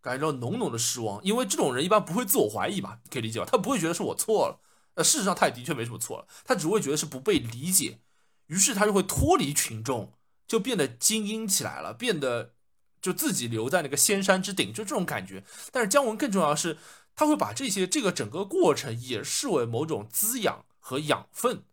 [0.05, 3.47] 感觉到浓浓的失望，因为这种人一般不会自我怀疑嘛，可以理解吧？
[3.51, 4.59] 他不会觉得是我错了，
[4.95, 7.97] 那事实上他也的确没什么错了，他只会觉得是不被理解，
[8.45, 10.13] 于是他就会脱离群众，
[10.47, 12.53] 就变得精英起来了，变得
[13.01, 15.43] 就自己留在那个仙山之顶，就这种感觉。
[15.71, 16.77] 但是姜文更重要的是，
[17.15, 21.63] 他会把这些这个整个过程也视为某种滋养和养分。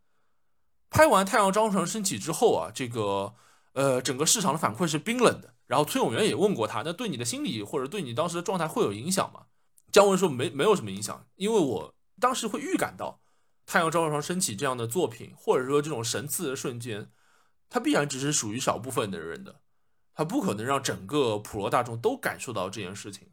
[0.88, 3.34] 拍完《太阳照常升起》之后啊，这个
[3.74, 5.51] 呃整个市场的反馈是冰冷的。
[5.72, 9.46] 然后崔永元也问过他，那对你的心理或者对你当时的状态会有影响吗？
[9.90, 13.22] 姜文说没没有什么影响，因为我当时会预感到
[13.72, 17.10] 《太阳照常升起》这样的作品，或者说这种神赐的瞬间，
[17.70, 19.62] 它必然只是属于少部分的人的，
[20.12, 23.30] 它不可能让整个普罗大众都感受到这件事情。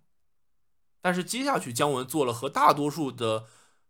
[1.02, 3.48] 但是接下去姜文做了和大多数的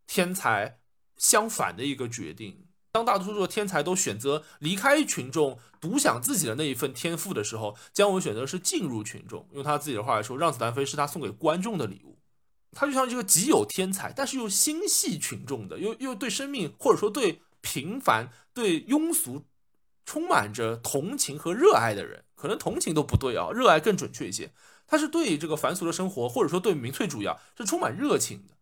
[0.07, 0.79] 天才
[1.17, 2.65] 相反的一个决定。
[2.99, 9.47] 当大多数的天才都选择离开群众，独享自己的那一份天赋的时候，姜文选择是进入群众。
[9.53, 12.17] 用他自己的话来说，《让子弹飞》是他送给观众的礼物。
[12.73, 19.45] 他就像这个极有天才，但是又心系群众的，又又对生命或者说对平凡、对庸俗
[20.05, 22.25] 充满着同情和热爱的人。
[22.35, 24.51] 可能同情都不对啊，热爱更准确一些。
[24.85, 28.55] 他是对这个凡俗的生活，或者说对民粹主义啊，是充满热情的。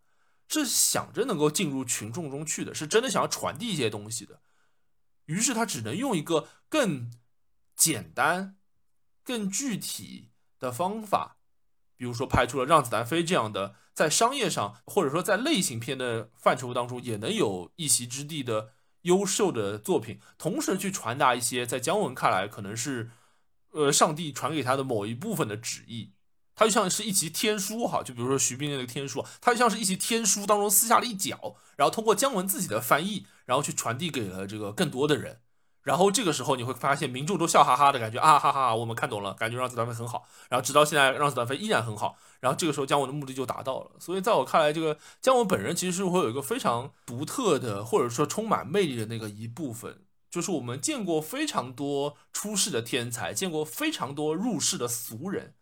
[0.47, 4.41] 是想着能够进入群众中去的，是真的想要传递一些东西的，
[5.25, 7.11] 于是他只能用一个更
[7.75, 8.57] 简单、
[9.23, 11.37] 更具体的方法，
[11.95, 23.11] 比如说拍出了《让子弹飞》这样的，在商业上或者说在类型片的范畴当中也能有一席之地的优秀的作品，同时去传达一些在姜文看来可能是，
[23.71, 26.13] 呃，上帝传给他的某一部分的旨意。
[26.57, 35.41] 它就像是一集天书哈，就比如说徐冰那个天书，它就像是一集天书当中撕下了一角，然后通过姜文自己的翻译，然后去传递给了这个更多的人。
[35.83, 40.27] 然后这个时候你会发现民众都笑哈哈的感觉啊哈哈，我们看懂了，感觉让子弹飞很好。
[40.49, 42.17] 然后直到现在，让子弹飞依然很好。
[42.41, 43.91] 然后这个时候姜文的目的就达到了。
[43.99, 55.53] 所以在我看来，这个姜文本人其实是会有一个非常独特的，或者说充满魅力的那个一部分，就是我们见过非常多出世的天才，见过非常多入世的俗人。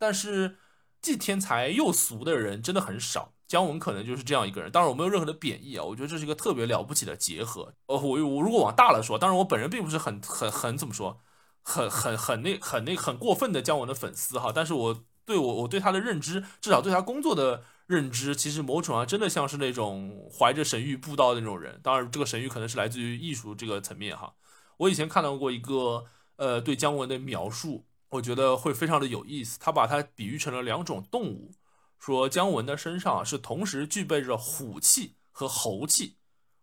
[0.00, 0.56] 但是，
[1.02, 3.34] 既天才又俗的人真的很少。
[3.46, 4.70] 姜文可能就是这样一个人。
[4.70, 7.74] 当然，我没有任何的贬义啊，我觉得这是一个特别了不起的结合。
[7.86, 11.20] 哦，我我如果往大了说，当然我本人并不是很很很怎么说，
[11.62, 14.50] 很很很那很那很过分的姜文的粉丝哈。
[14.54, 21.78] 但是我对我我对他的认知，至少对他工作的认知，其实某种上真的像是那种怀着神谕布道的那种人。
[21.82, 24.32] 当然，这个神谕可能是来自于艺术这个层面哈。
[24.78, 27.84] 我以前看到过一个呃对姜文的描述。
[28.10, 29.58] 我觉得会非常的有意思。
[29.58, 31.52] 他把它比喻成了两种动物，
[31.98, 36.16] 说姜文的身上是同时具备着虎气和猴气。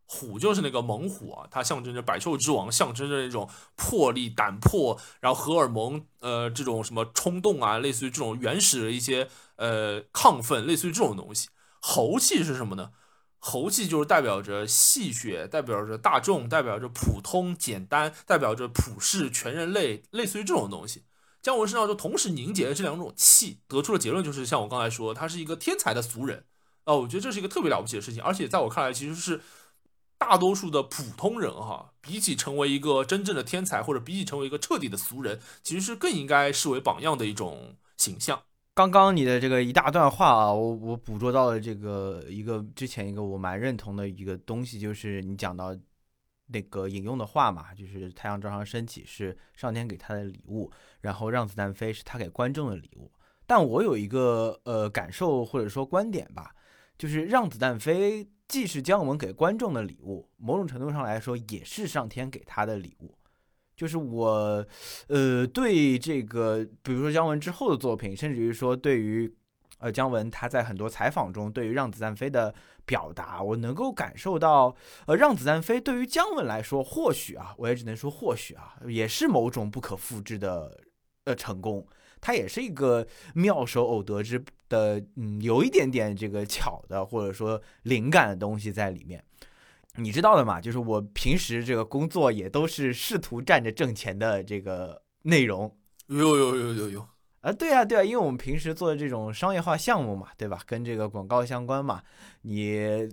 [0.10, 11.50] 虎就是那个猛虎啊，它象征着百兽之王，象征着那种魄力、胆魄，然后荷尔蒙，呃，这种什么冲动啊，类似于这种原始的一些呃亢奋，类似于这种东西。
[11.82, 12.92] 猴气是什么呢？
[13.38, 21.04] 猴气就是代表着戏谑，代表着大众，代表着普通简单，代表着普世全人类，类似于这种东西。
[21.48, 26.44] 姜文身上就同时凝结了这两种气，得出的结论就是像我刚才说，他是一个天才的俗人
[26.84, 29.40] 啊，我觉得这是一个特别了不起的事情，而且在我看来，其实是
[30.18, 38.42] 大多数的普通人哈，比起成为一个真正的天才，或者比起成为一个彻底的俗人，其实是更应该视为榜样的一种形象。
[38.74, 45.74] 刚刚你的这个一大段话啊，我我捕捉到了这个一个之前一个我蛮认同的一个东西，就是你讲到
[46.48, 53.12] 那个引用的话嘛，就是太阳照常升起是上天给他的礼物，然后让子弹飞是他给观众的礼物。
[53.46, 56.54] 但我有一个呃感受或者说观点吧，
[56.98, 63.14] 就是让子弹飞既是姜文给观众的礼物，某种程度上来说也是上天给他的礼物。
[63.76, 64.66] 就是我，
[65.08, 69.32] 呃，对这个，比如说姜文之后的作品，甚至于说对于，
[69.78, 72.52] 呃，姜文他在很多采访中对于《让子弹飞》的
[72.88, 80.80] 表达，我能够感受到，呃，《让子弹飞》对于姜文来说，或许啊，我也只能说或许啊，也是某种不可复制的，
[81.26, 81.86] 呃，成功。
[82.20, 89.24] 它也是一个妙手偶得之的，嗯，有一点点这个巧的或者说灵感的东西在里面。
[89.98, 95.76] 你知道的嘛，就是我平时这个工作也都是试图站着挣钱的这个内容。
[96.08, 97.08] 有有有有有
[97.48, 100.60] 啊，对啊对啊，因为我们平时做的这种商业化项目嘛，对吧？
[100.66, 102.02] 跟这个广告相关嘛。
[102.42, 103.08] 你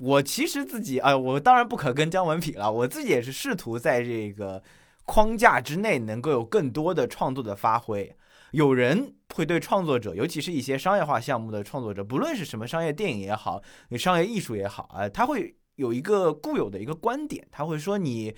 [0.00, 4.62] 我其实自己啊，我当然不可跟姜文比了，我自己也是试图在这个
[5.04, 8.14] 框架之内能够有更多的创作的发挥。
[8.52, 13.60] 有人会对创作者，尤其是一些商业化项目的创作者，不论是什么商业电影也好，
[13.98, 15.56] 商业艺术也好啊，他会。
[15.76, 18.32] 有一个固有的一个观点，他会说你，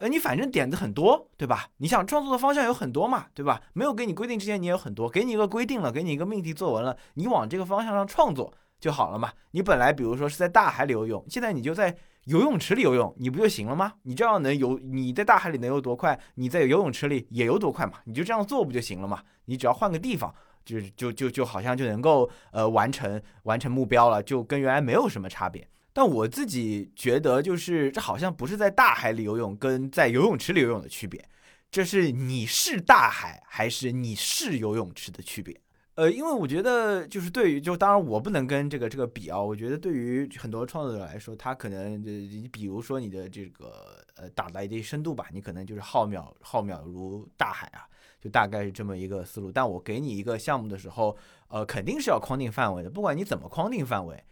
[0.00, 1.68] 呃，你反正点子很多，对吧？
[1.76, 3.60] 你想创作的方向有很多嘛，对吧？
[3.74, 5.06] 没有给你规定之前，你也有很多。
[5.06, 9.30] 给你一个规定了，给你一个命题作文了，你往这个方向上创作就好了嘛。
[9.50, 13.92] 你本来比如说是在大海里游泳，现在你就在游泳池里游泳，你不就行了吗？
[14.04, 16.18] 你这样能游，你在大海里能游多快？
[16.36, 17.98] 你在游泳池里也游多快嘛？
[18.04, 19.22] 你就这样做不就行了嘛？
[19.44, 20.34] 你只要换个地方，
[20.64, 25.68] 就就就就好像就能够呃完成完成目标了，就跟原来没有什么差别。
[26.00, 31.22] 但我自己觉得，就是这好像不是在大海里游泳跟在游泳池里游泳的区别，
[31.70, 35.54] 这是你是大海还是你是游泳池的区别。
[35.96, 47.84] 呃，因为我觉得，就是对于就当然我不能跟这个这个比啊，我觉得对于很多创作者来说，他可能你比如说你的这个呃打的一定深度吧，你可能就是浩渺浩渺如大海啊，
[48.18, 49.52] 就大概是这么一个思路。
[49.52, 51.14] 但我给你一个项目的时候，
[51.48, 54.24] 呃，肯定是要框定范围的，不管你怎么框定范围。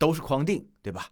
[0.00, 1.06] 都是框定，对吧？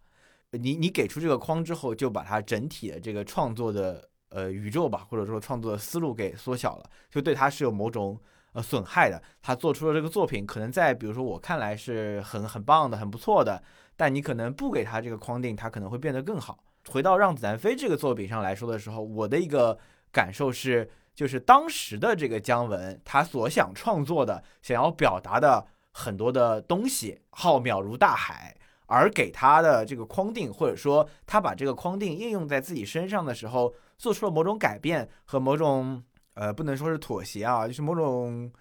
[0.51, 8.19] 你你给出这个框之后，就把它整体的这个创作的呃宇宙吧，或者说创作的思路给缩小了，就对他是有某种
[8.53, 9.21] 呃损害的。
[9.43, 13.61] 他做出了这个作品，可能在比如说我看来是很很棒的、很不错的，
[13.95, 16.57] 但你可能不给他这个框定，他可能会变得更好。
[16.89, 19.77] 回到《让子弹飞》这个作品上来说的时候，我的一个
[20.11, 28.55] 感受是，就是当时的这个姜文，他所想创作的、想要表达的很多的东西，浩渺如大海。
[28.89, 38.51] 而给他的这个框定，或者说他把这个框定应用在自己身上的时候，做出了某种改变和某种呃，不能说是妥协啊，就是某种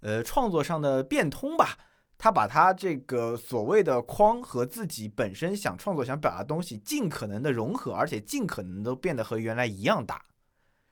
[0.00, 1.78] 呃创作上的变通吧。
[2.18, 10.22] 他把他这个所谓的框和自己本身想创作、想表达的东西尽可能的融合，而且尽可能都变得和原来一样大。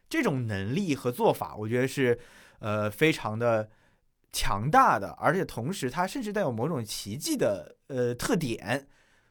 [0.08, 2.18] 这种能力和做法，我觉得是
[2.60, 3.68] 呃非常的。
[4.32, 8.86] 强大的，而且同时它甚至带有某种奇迹的呃特点，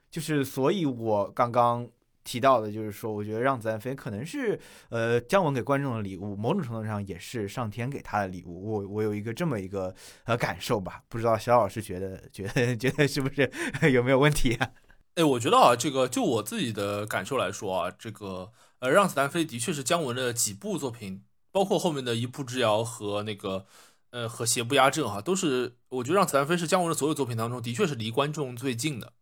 [0.10, 1.88] 就是所以我刚刚
[2.24, 8.70] 提到的，就是说，我觉得让子弹飞可能是呃姜文给观众的礼物，某种程度上也是上天给他的礼物。
[8.70, 9.94] 我我有一个这么一个
[10.26, 13.50] 呃感受吧，不知道肖老师觉得觉得觉得是不是
[13.92, 14.72] 有没有问题啊？
[15.16, 23.66] 哎，我觉得啊，这个就我自己的感受来说啊，这个呃让子弹飞的确是姜文的几部作品，包括后面的一步之遥和那个。
[24.18, 29.14] 呃，和邪不压正哈，都是我觉得让子弹飞是姜文的所有作品当中，的确是离观众最近的。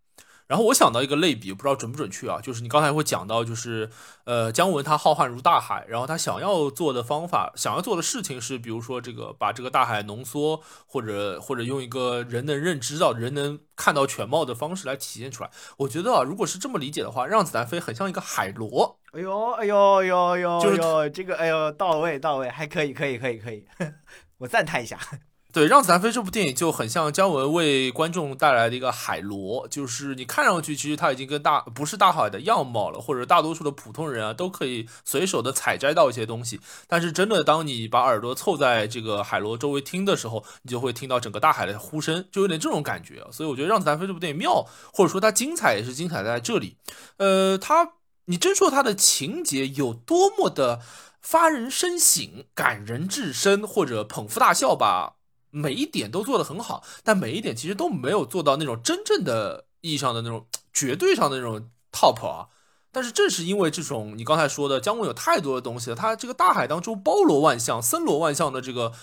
[0.47, 3.89] 然后我想到一个类比，不知道准不准确啊，就是你刚才会讲到，就是
[4.23, 15.49] 呃，姜文他浩瀚如大海，然后他想要做的方法，想要做的事情是，比如说这个把这个大海浓缩，或者或者用一个人能认知到、人能看到全貌的方式来体现出来。
[15.77, 18.99] 我觉得啊，如果是这么理解的话，让子弹飞很像一个海螺。
[19.13, 23.65] 哎呦，哎呦，呦呦，就是这个，哎呦，到位到位，还可以，可以，可以，可以。
[24.39, 24.99] 我赞叹一下，
[25.53, 43.25] 对《让子弹飞》这部电影就很像姜文为观众带来的一个海螺，就是你看上去其实它已经跟大不是大海的样貌了，或者大多数的普通人啊都可以随手的采摘到一些东西，但是真的当你把耳朵凑在这个海螺周围听的时候，你就会听到整个大海的呼声，就有点这种感觉。
[43.31, 46.75] 所以我觉得《让子弹飞》这部电影妙，或者说它精彩也是精彩在这里。
[47.15, 47.93] 呃，它
[48.25, 50.81] 你真说它的情节有多么的？
[51.25, 55.15] 发人深省、感人至深，或者捧腹大笑吧，
[55.49, 62.49] 每一点都做得很好，但每一点其实都没有做到那种真正的意义上的那种绝对上的那种 top 啊。
[62.91, 68.93] 但是正是因为这种你刚才说的姜文有太多的东西了，他这个大海当中包罗万象、森罗万象的这个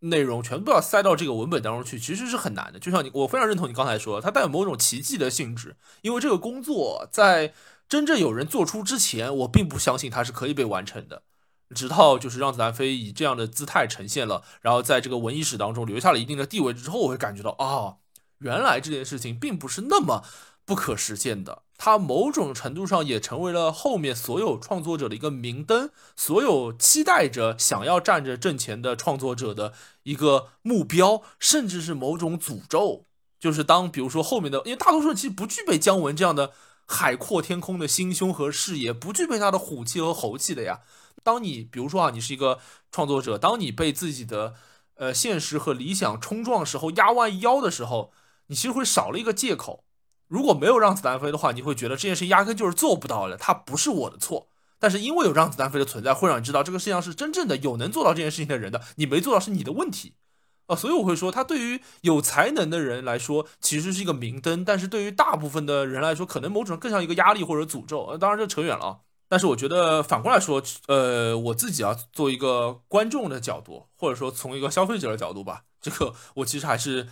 [0.00, 2.78] 内容全部要塞到这个文本当中去，其实是很难的。
[2.78, 7.54] 就像你，我非常认同你刚才说，它带有某种奇迹的性质，因为这个工作在
[7.88, 11.22] 真正有人做出之前，我并不相信它是可以被完成的。
[11.74, 17.96] 直到就是让子弹飞以这样的姿态呈现了，然后在这个文艺史当中留下了一定的地位之后，我会感觉到啊，
[18.38, 20.22] 原来这件事情并不是那么
[20.64, 21.62] 不可实现的。
[21.78, 33.04] 它某种程度上也成为了后面所有创作者的一个明灯，所有期待着想要站着挣钱的创作者的一个目标，甚至是某种诅咒。
[33.38, 36.52] 就是当比如说后面的，因为大多数人其实不具备姜文这样的
[36.86, 40.80] 海阔天空的心胸和视野，不具备他的虎气和猴气的呀。
[41.26, 42.60] 当你比如说啊，你是一个
[42.92, 44.54] 创作者，当你被自己的
[44.94, 48.12] 呃现实和理想冲撞时候，压弯腰的时候，
[48.46, 49.82] 你其实会少了一个借口。
[50.28, 54.46] 如果没有让子弹飞的话，你会觉得这件事压根就是做不到的，它不是我的错。
[54.78, 60.14] 但是因为有让子弹飞的存在，会让你知道这个世界上是真正的有能做到这件事情的人的，你没做到是你的问题
[60.68, 60.76] 啊。
[60.76, 68.04] 所以我会说，他对于有才能的人来说，其实是一个明灯；但是对于大部分的人来说，可能某种更像一个压力或者诅咒。
[68.04, 69.05] 呃，当然这扯远了啊。
[69.28, 77.08] 但是我觉得反过来说，呃，我自己啊，做一个观众的角度，或者说从一个消费者的角度吧，这个我其实还是。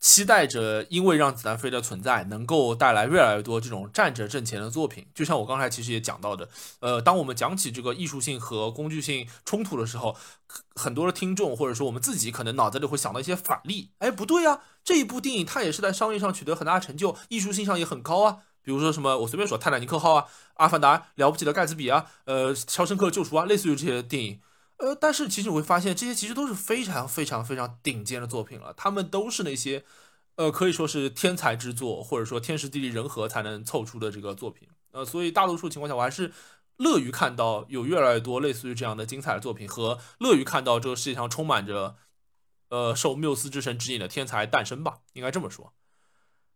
[0.00, 5.08] 期待着，因为让子弹飞的存在，能够带来越来越多这种站着挣钱的作品。
[5.12, 6.48] 就像我刚才其实也讲到的，
[6.78, 10.14] 呃，当我们讲起这个艺术性和工具性冲突的时候，
[10.76, 13.90] 很多的听众或者说我们自己可能脑子里会想到一些反例。
[13.98, 18.36] 哎，不对呀，这一部电影它也是在商业上取得很大成就，艺术性上也很高啊。
[18.68, 24.42] 比如说什么，我随便说，《泰坦尼克号》啊，《阿凡达》，了不起的盖茨比啊，呃，《肖申克救赎》啊，类似于这些电影。
[24.76, 28.74] 呃，但是其实你会发现，这些其实都是非常非常非常顶尖的作品了。
[28.74, 29.86] 他们都是那些，
[30.36, 34.68] 呃，可以说是天才之作，或者说天时地利人和才能凑出的这个作品。
[34.92, 36.30] 呃，所以大多数情况下，我还是
[36.76, 41.96] 乐于看到有越来越多类似于这样的精彩的作品，和乐于看到这个世界上充满着，
[42.68, 45.72] 呃，受缪斯之神指引的天才诞生吧，应该这么说。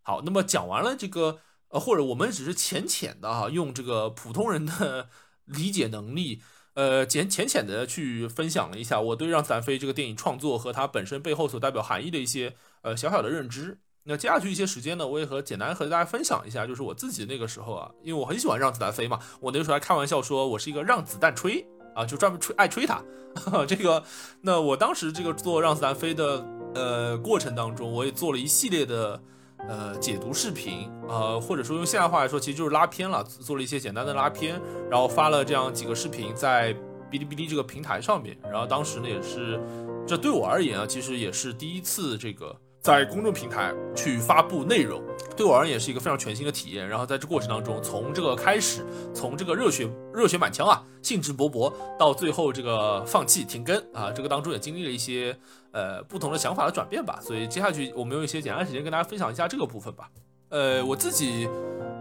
[0.03, 1.39] 好，那么讲完了这个，
[1.73, 5.09] 呃，或者我们只是浅浅的哈，用这个普通人的
[5.47, 6.43] 理解能力。
[6.75, 13.79] 呃，简浅浅的去分享了一下我对《让子弹飞》这个电影创作和它本身背后所代表含义的一些呃小小的认知。
[14.05, 23.03] 那接下去一些时间呢，我也和简单和大家分享一下，就是我自己那个时候啊，因为我很喜欢《让子弹飞》嘛，我那个时候还开玩笑说我是一个让子弹吹啊，就专门吹爱吹它。
[23.69, 24.03] 这个，
[24.41, 29.23] 那我当时这个做《让子弹飞》的呃过程当中，我也做了一系列的。
[29.69, 34.61] 呃，解读视频，呃，或者说用现代话来说，其实就是拉片了，做了一些简单的拉片，
[34.91, 36.75] 然后发了这样几个视频在
[37.11, 38.37] 哔哩哔哩这个平台上面。
[38.43, 39.61] 然后当时呢，也是，
[40.07, 42.57] 这对我而言啊，其实也是第一次这个。
[42.83, 45.01] 在公众平台去发布内容，
[45.37, 46.87] 对我而言也是一个非常全新的体验。
[46.87, 55.39] 然后在这过程当中，从这个开始，从这个热血热血满腔啊，兴致勃勃，到最后这个放弃停更啊，这个当中也经历了一些
[55.71, 57.21] 呃不同的想法的转变吧。
[57.23, 60.11] 所以接下去我们用一些简单时间跟大家分享一下这个部分吧。
[60.49, 61.49] 呃，我自己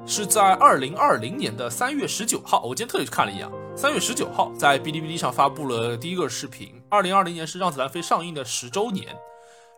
[0.07, 6.81] 是在二零二零年的三月十九号，我今天特意去看了一眼，三月十九号在哔哩哔哩上发布了第一个视频。
[6.89, 9.15] 二零二零年是《让子弹飞》上映的十周年。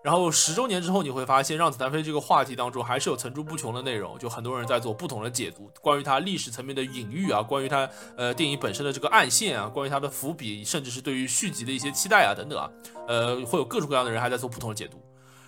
[0.04, 12.70] 然后十周年之后，你会发现《让子弹飞》这个话题当中还是有层出不穷的内容，就很多人在做不同的解读，关于它历史层面的隐喻啊，关于它呃电影本身的这个暗线啊，关于它的伏笔，甚至是对于续集的一些期待啊等等啊，
[13.08, 15.02] 呃，会有各种各样的人还在做不同的解读。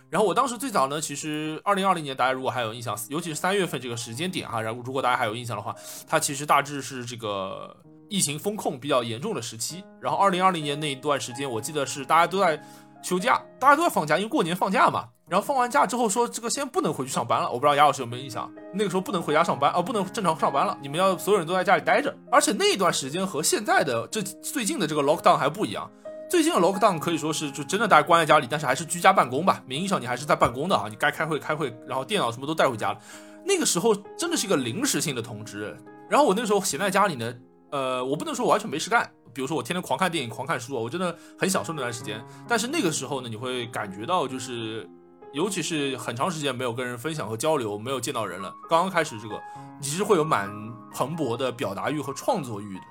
[0.10, 5.76] 然后我当时最早呢，其实二零二零年大家如果还有印象，尤其是三月份这个时间点哈，然后如果大家还有印象的话，
[6.08, 7.76] 它其实大致是这个
[8.08, 9.84] 疫情风控比较严重的时期。
[10.00, 12.58] 然后二零二零年那一段时间，我记得是大家都在。
[13.06, 15.06] 休假，大家都在放假，因为过年放假嘛。
[15.30, 17.48] 然后放完假之后说，这个先不能回去上班了。
[17.48, 20.76] 我不知道雅老师有没有印象，那个时候不能回家上班啊，不能正常上班了。
[20.82, 22.16] 你们要所有人都在家里待着。
[22.32, 25.90] 而且那一段时间和现在的这最近的这个 lockdown 还不一样。
[26.28, 29.62] 最近的 lockdown 可以说是就真的大家关在家里，但是还是居家办公吧。
[29.68, 33.00] 名义上你还是在办公的啊，你该开会开会，然后电脑什么都带回家了。
[33.44, 35.78] 那个时候真的是一个临时性的通知。
[36.10, 37.34] 然后我那时候闲在家里呢，
[37.72, 39.10] 呃，我不能说完全没事干。
[39.36, 42.26] 比如说我天天狂看电影、狂看书，我真的很享受那段时间。
[42.48, 44.90] 但是那个时候呢，你会感觉到，就是
[45.34, 48.52] 尤其是很长时间没有跟人分享和交流，没有见到人了。
[48.70, 49.36] 刚刚开始这个，
[49.78, 50.50] 你其实会有蛮
[50.94, 52.82] 蓬勃的表达欲和创作欲的。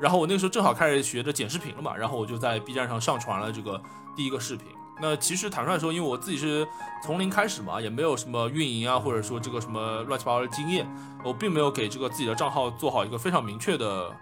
[0.00, 3.80] 然后我那个时候正好开始学着剪视频了嘛，然后我就在 B 站上上传了这个
[4.16, 4.66] 第一个视频。
[5.00, 6.66] 那其实坦率说，因为我自己是
[7.04, 10.84] 从零开始嘛，也没有什么运营啊，或者说这个什么乱七八糟的经验，
[11.24, 14.12] 我并没有给这个自己的账号做好一个非常明确的。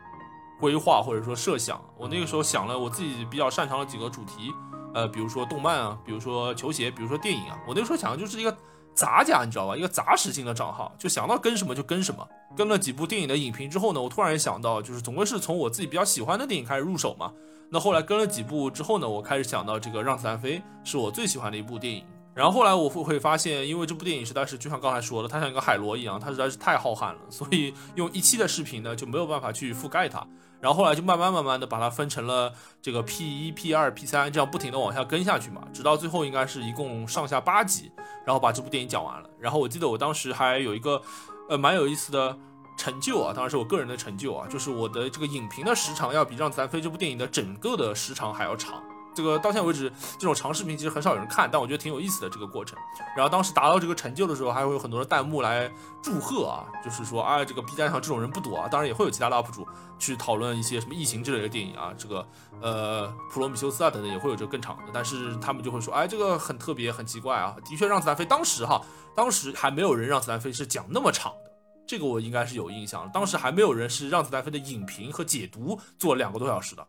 [0.61, 4.53] 规划或者说设想，我那个时候想了我自己比较擅长的几个主题，
[4.95, 7.59] 呃，比如说动漫啊，比如说球鞋，比如说电影啊。
[7.67, 8.57] 我那个时候想的就是一个
[8.95, 9.77] 杂家，你知道吧？
[9.77, 12.27] 一个杂食性的账号，就想到跟什么就跟什么。
[12.57, 17.31] 跟了几部电影的影评之后呢，我突然想到，就是总归是从我自己比较喜欢的电影开始入手嘛。
[17.69, 22.03] 那后来跟了几部之后呢，我开始想到这个《让子弹飞》是我最喜欢的一部电影。
[22.33, 30.27] 然后后来我会会发现，因为这部电影实在是就像刚才说的，它像一个海螺一样，它实在是太浩瀚了，所以用一期的视频呢就没有办法去覆盖它。
[30.61, 37.93] 然后后来就慢慢慢慢的把它分成了这个 P 一、P 二、P 三这样不停的往下跟下去嘛，直到最后应该是一共上下八集，
[38.25, 39.29] 然后把这部电影讲完了。
[39.39, 41.01] 然后我记得我当时还有一个
[41.49, 42.37] 呃蛮有意思的
[42.77, 48.83] 成就啊，当然是我个人的成就啊，就是我的这个影评的时长要比《让子弹飞》这部电影的整个的时长还要长。
[49.17, 52.79] 这个到现在为止，这种长视频其实很少有人看，但我觉得挺有意思的这个过程。
[53.17, 58.69] 然后当时达到这个成就的时候，还会有很多的弹幕来祝贺啊，就是说啊，这个 B 站上这种人不多啊。
[58.69, 59.67] 当然也会有其他的 UP 主
[59.99, 62.29] 去讨论一些什么异形之类的电影啊，这个
[62.61, 67.57] 呃普罗米修斯啊等等也会有这个更长的，但是他们就会说，哎，这个很特别，很奇怪啊。
[67.65, 68.83] 的确，让子弹飞当时哈，
[69.15, 71.51] 当时还没有人让子弹飞是讲那么长的，
[71.87, 73.11] 这个我应该是有印象。
[73.15, 76.87] 当时还没有人是让子弹飞的影评和解读做两个多小时的。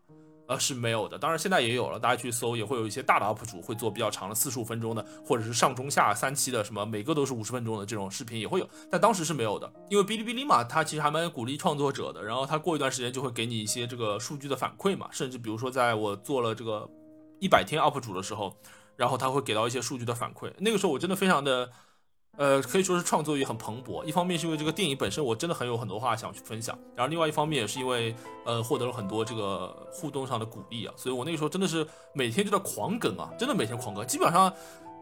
[0.48, 16.88] 呃是没有的，当然现在也有了，大家去搜也会有一些大的 UP 主会做比较长的四十五分钟的，或者是上中下三期的，什么每个都是五十分钟的这种视频也会有，但当时是没有的，因为哔哩哔哩嘛，它其实还蛮鼓励创作者的，然后它过一段时间就会给你一些这个数据的反馈嘛，甚至比如说在我做了这个
[17.38, 18.56] 一百天 UP 主的时候，
[18.96, 21.70] 然后他会给到一些数据的反馈，那个时候我真的非常的。
[22.38, 24.04] 呃，可以说是创作欲很蓬勃。
[24.04, 28.14] 一方面是因为这个电影本身，我真的很有很多话想去分享；然后另外一方面也是因为，
[28.46, 30.94] 呃，获得了很多这个互动上的鼓励啊。
[30.96, 31.84] 所以我那个时候真的是
[32.14, 34.06] 每天就在狂更啊，真的每天狂更。
[34.06, 34.52] 基本上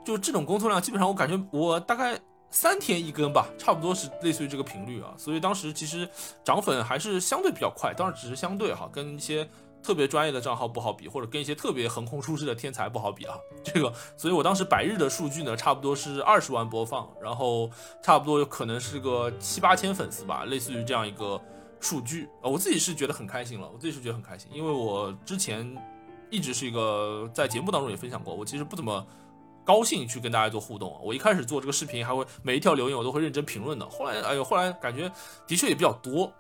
[0.05, 2.19] 就这种工作量，基本上我感觉我大概
[2.49, 5.13] 三天一更吧，差不多是类似于这个频率啊。
[5.19, 6.09] 所以当时其实
[6.43, 9.47] 涨粉还是相对比较快，当然只是相对哈，跟一些。
[9.87, 13.37] 特别专业的账号不好比，或者跟一些特别横空出世的天才不好比啊。
[13.63, 17.71] 这个，所以我当时百日的数据呢，差不多是二十万播放，然后
[18.03, 21.41] 差不多可能是个七八千粉丝吧，类似于这样一个
[21.79, 22.51] 数据啊。
[22.51, 25.65] 我自己是觉得很开心了，我自己是觉得很开心，因为我之前
[26.31, 29.07] 一直是一个在节目当中也分享过，我其实不怎么
[29.65, 31.01] 高兴去跟大家做互动。
[31.01, 33.89] 我一开始做这个视频，还会每一条留言我都会认真评论的。
[33.89, 35.09] 后来，哎呦，后来感觉
[35.47, 36.33] 的确也比较多。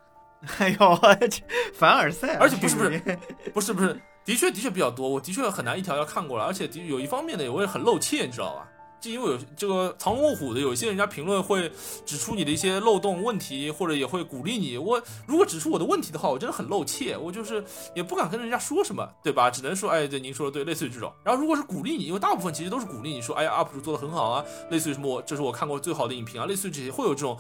[0.59, 1.01] 哎呦，
[1.75, 3.19] 凡尔赛，而且不是不是
[3.55, 8.69] 不是不是，的确的确比较多，我的确很难一条条看过来，而且的有一方面呢，我也很露怯，你知道吧？
[8.99, 11.71] 就因为有这个藏龙卧虎的，有一些人家评论会
[12.07, 14.79] 指出你的一些漏洞问题，或者也会鼓励你。
[14.79, 17.63] 我如果指出我的问题的话，我真的很露怯，我就是
[17.95, 19.51] 也不敢跟人家说什么，对吧？
[19.51, 21.13] 只能说，哎，对，您说的对，类似于这种。
[21.23, 27.39] 然后如果是鼓励你，因为大部分其实都是鼓励你说，哎呀，UP 主做的很好啊，类似于什么，我这是我看过最好的影评啊，类似于这些，会有这种。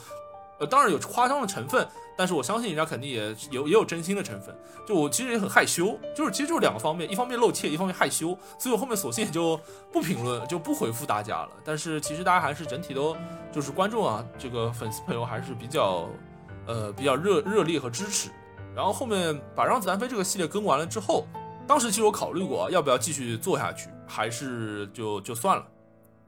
[0.58, 1.86] 呃，当然有夸张的成分，
[2.16, 4.54] 但是我相信人家肯定也有也有真心的成分。
[4.86, 8.28] 就我其实也很害羞，就是其实就两个方面，一方面露怯，一方面害羞，
[8.58, 9.58] 所以我后面索性也就
[9.92, 11.50] 不评论，就不回复大家了。
[11.64, 13.16] 但是其实大家还是整体都
[13.52, 16.08] 就是观众啊，这个粉丝朋友还是比较
[16.66, 18.30] 呃比较热热烈和支持。
[18.74, 21.26] 然后后面把《让子弹飞》这个系列更完了之后，
[21.66, 25.66] 当时其实我考虑过要不要继续做下去，还是就就算了。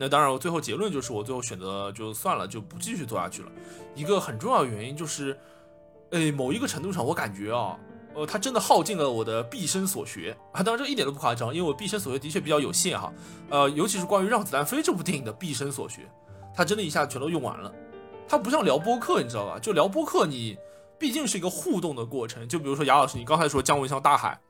[0.00, 3.50] 那当然，我最后结论就是我最后选择就算了，就不继续做下去了。
[3.96, 5.36] 一个很重要的原因就是，
[6.10, 7.76] 诶，某一个程度上，我感觉啊，
[8.14, 10.62] 呃，它真的耗尽了我的毕生所学啊。
[10.62, 13.12] 当然，这一点都不夸张，因为我毕生所学的确比较有限哈。
[13.50, 16.08] 呃，尤其是关于《让子弹飞》这部电影的毕生所学，
[16.54, 17.74] 它真的一下全都用完了。
[18.28, 19.58] 它不像聊播客，你知道吧？
[19.58, 20.56] 就聊播客，你
[20.96, 22.46] 毕竟是一个互动的过程。
[22.46, 24.40] 就比如说雅老师，你刚才说姜文像大海，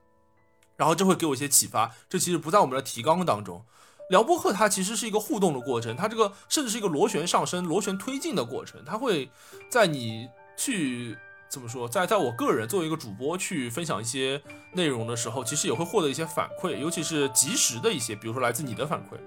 [0.76, 1.90] 然后这会给我一些启发。
[2.06, 3.64] 这其实不在我们的提纲当中。
[4.08, 8.82] 聊播客它其实是一个互动的过程，它这个甚至是一个螺旋上升、螺旋推进的过程。
[8.84, 9.30] 它会
[9.70, 11.16] 在你去
[11.48, 14.42] 怎么说，在在我个人作为一个主播去分享一些
[14.72, 19.18] 内容的时候，其实也会获得一些反馈，尤其是及时的一些，比如说来自你的反馈。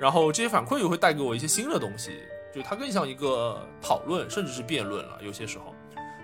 [0.00, 2.20] 然后这些反馈又会带给我一些新的东西，
[2.54, 5.18] 就它更像一个讨论，甚至是辩论了。
[5.20, 5.74] 有些时候。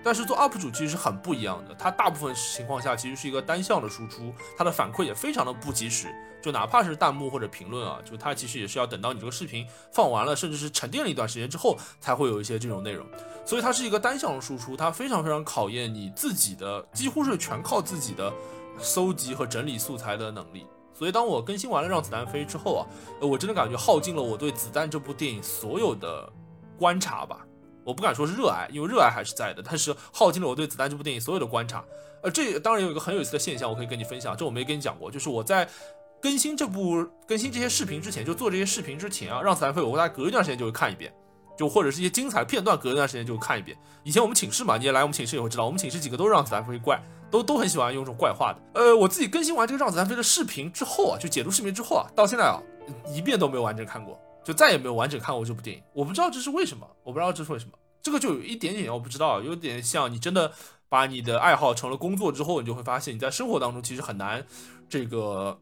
[0.04, 13.06] 但是做 UP 主其实是很不一样的，它大部分情况下其实是一个单向的输出，它的反馈也非常的不及时，就哪怕是弹幕或者评论啊，就它其实也是要等到你这个视频放完了，甚至是沉淀了一段时间之后，才会有一些这种内容，
[13.46, 18.30] 所以它是一个单向的输出，它非常非常考验你自己的，几乎是全靠自己的
[18.78, 20.66] 搜集和整理素材的能力。
[20.92, 22.82] 所以当我更新完了《让子弹飞》之后啊，
[23.20, 26.30] 我真的感觉耗尽了我对《子弹》这部电影所有的
[26.78, 27.44] 观察吧。
[27.84, 31.84] 我不敢说是热爱，因为热爱还是在的，但是耗尽了我对《子弹》这部电影所有的观察。
[32.22, 35.68] 呃，这当然有一个很有意思的现象，我可以跟你分享，这我没跟你讲过，就是我在
[36.22, 41.12] 更新这部、更新这些视频之前，就做这些视频之前啊，让子弹飞，我大概隔一段时间就会看一遍，
[41.58, 43.76] 就或者是一些精彩片段，隔一段时间就会看一遍。
[44.04, 46.98] 以前我们寝室嘛，你也来我们寝室也会知道，我们寝室几个都是让子弹飞怪，
[47.30, 48.80] 都都很喜欢用这种怪话的。
[48.80, 52.58] 呃，我自己更新完这个让子弹飞的视频之后啊，就解读视频之后啊，到现在啊，
[53.14, 54.18] 一遍都没有完整看过。
[54.44, 57.72] 就再也没有完整看过这部电影，我不知道这是为什么，我不知道这是为什么，
[58.02, 60.52] 这个就有一点点我不知道，有点像你真的
[60.88, 64.46] 把你的爱好成了工作之后，你就会发现你在生活当中其实很难，
[64.88, 65.58] 这个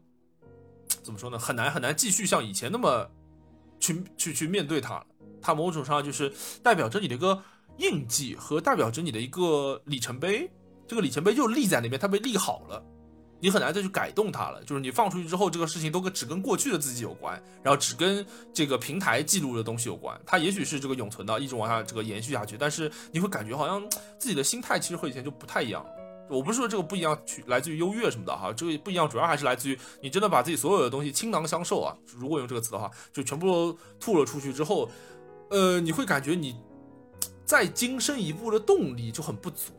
[1.01, 1.39] 怎么说呢？
[1.39, 3.09] 很难很难继续像以前那么
[3.79, 5.03] 去去去面对它。
[5.41, 7.41] 它某种上就是代表着你的一个
[7.77, 10.49] 印记和代表着你的一个里程碑。
[10.87, 12.83] 这个里程碑就立在那边，它被立好了。
[13.43, 20.17] 你很难再去改动它了，就是你放出去之后，这个事情都跟只跟过去的自己有关，然后只跟这个平台记录的东西有关。
[20.25, 23.85] 它也许是这个永存的，一直往下这个延续下去，但是你会感觉好像
[24.17, 25.85] 自己的心态其实和以前就不太一样。
[26.29, 31.93] 我不是说这个不一样去来自于优越什么的哈，这个不一样主要还是来自于你真的把自己所有的东西倾囊相授啊。
[32.17, 34.89] 如果用这个词的话，就全部都吐了出去之后，
[35.49, 36.55] 呃，你会感觉你
[37.43, 39.73] 再精深一步的动力就很不足。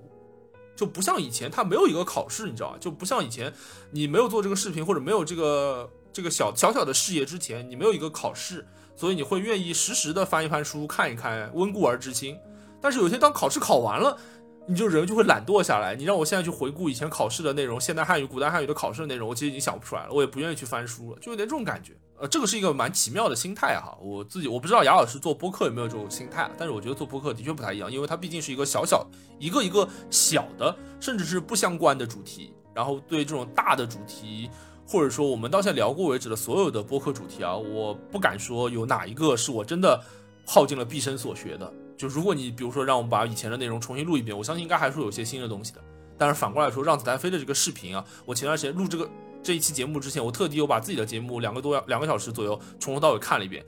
[0.77, 2.79] 就不像以前，他没有一个考试，你知道吧？
[2.81, 3.53] 就不像以前，
[3.91, 8.67] 你没有做这个视频或者没有这个这个小小小的事业之前，你没有一个考试，
[8.97, 12.39] 所以你会愿意实时的翻一翻书，看一看，温故而知新。
[12.81, 14.19] 但是有些当考试考完了。
[14.67, 15.95] 你就人就会懒惰下来。
[15.95, 20.13] 你让我现在去回顾以前考试的内容，现代汉语、古代汉语的考试的内容，我其实已经想不出来了。
[20.13, 21.93] 我也不愿意去翻书了，就有点这种感觉。
[22.17, 23.97] 呃，这个是一个蛮奇妙的心态哈。
[24.01, 29.07] 我自己我不知道雅老师做播客有没有这种心态，但是我觉得做播客的确不太一样，因为它毕竟是一个小小
[29.39, 32.55] 一个一个小的，甚至是不相关的主题。
[32.73, 34.51] 然后对这种大的主题，
[34.87, 40.01] 或者说我们到现在聊过为止的所有的播客主题啊，我不敢说有哪一个是我真的
[40.47, 41.73] 耗尽了毕生所学的。
[41.97, 45.81] 就如果你比如说让我们把以前的内容重新录一遍，我相信应该还是有些新的东西的。
[46.17, 49.09] 但是反过来说，让子弹飞的这个视频啊，我前段时间录这个
[49.43, 53.65] 这一期节目之前，我特地又把自己的节目两个多两个小时左右从头到尾看了一遍。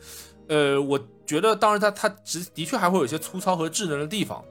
[0.48, 4.44] 呃，我觉得当然它它只的确还会有一些粗糙和稚嫩的地方，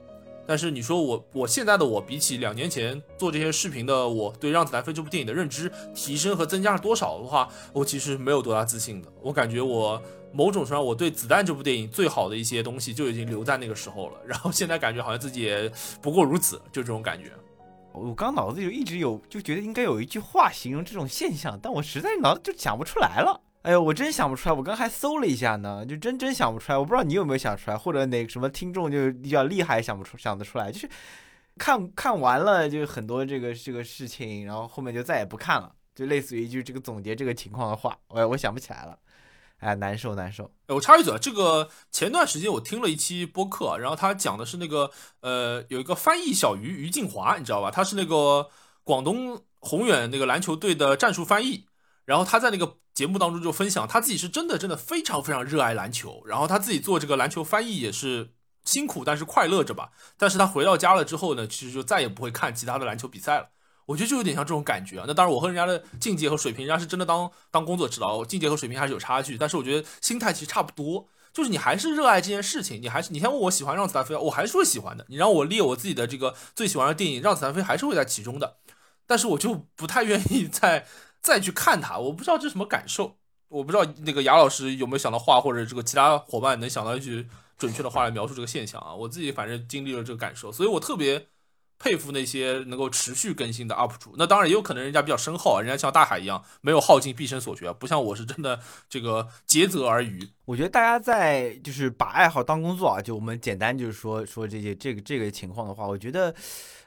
[0.46, 9.08] 但是你说我我现在的我比起两年前做这些视频的我对让子弹飞这部电影的认知提升和增加了多少的话，我其实没有多大自信的。
[9.22, 10.00] 我感觉我。
[10.32, 14.20] 某种上，我对《子弹》这部电影最好的一些东西就已经留在那个时候了。
[14.26, 15.70] 然后现在感觉好像自己也
[16.02, 17.32] 不过如此，就这种感觉。
[17.92, 23.40] 我刚脑子里就一直有，就觉得应该有一句话形容这种现象，但我实在脑子就想不出来了。
[23.62, 24.54] 哎呦，我真想不出来。
[24.54, 26.78] 我刚还搜了一下呢，就真真想不出来。
[26.78, 30.70] 我不知道你有没有想出来，或者哪什么听众就比较厉害，想不出想得出来。
[30.70, 30.88] 就是
[31.56, 38.96] 看看完了，就很多这个这个事情，然后后面就再也不看了，就类似于一句这个总结这个情况的话，我我想不起来了。
[39.58, 40.52] 哎，难受难受。
[40.68, 44.90] 我插一嘴，这个前段时间我听了一期播客，然后他讲的是那个
[45.20, 47.70] 呃，有一个翻译小鱼于静华，你知道吧？
[47.70, 48.50] 他是那个
[48.84, 51.66] 广东宏远那个篮球队的战术翻译。
[52.04, 56.22] 然后他在那个节目当中就分享，他自己是真的真的非常非常热爱篮球。
[56.24, 59.90] 然后他自己做这个篮球翻译也是辛苦，但是快乐着吧。
[60.16, 63.48] 但是他回到家了之后呢，其实就再也不会看其他的篮球比赛了。
[63.86, 65.04] 我觉得就有点像这种感觉啊。
[65.06, 69.38] 那当然，我和人家的境界和水平，人家是真的当当工作指导，境界和水平还是有差距。
[69.38, 75.06] 但是我觉得心态其实差不多，就是你还是热爱这件事情，你还是你先问我喜欢《让子弹飞》，我还是会喜欢的。
[75.08, 78.56] 你让我列我自己的这个最喜欢的电影，《让子弹飞》还是会在其中的。
[79.06, 80.84] 但是我就不太愿意再
[81.20, 83.16] 再去看它，我不知道这什么感受。
[83.48, 87.24] 我不知道那个雅老师有没有想到话，或者这个其他伙伴能想到一句
[87.56, 88.92] 准确的话来描述这个现象啊？
[88.92, 91.28] 我自己反正经历了这个感受，所以我特别。
[91.78, 98.58] 佩服那些能够持续更新的 UP 主，那当然也有可能人家比较深厚啊，人家像大海一样没有耗尽毕生所学，不像我是真的
[98.88, 100.26] 这个竭泽而渔。
[100.46, 106.34] 我觉得大家在就是把爱好当工作啊，就我们简单就是说说这些这个这个情况的话，我觉得，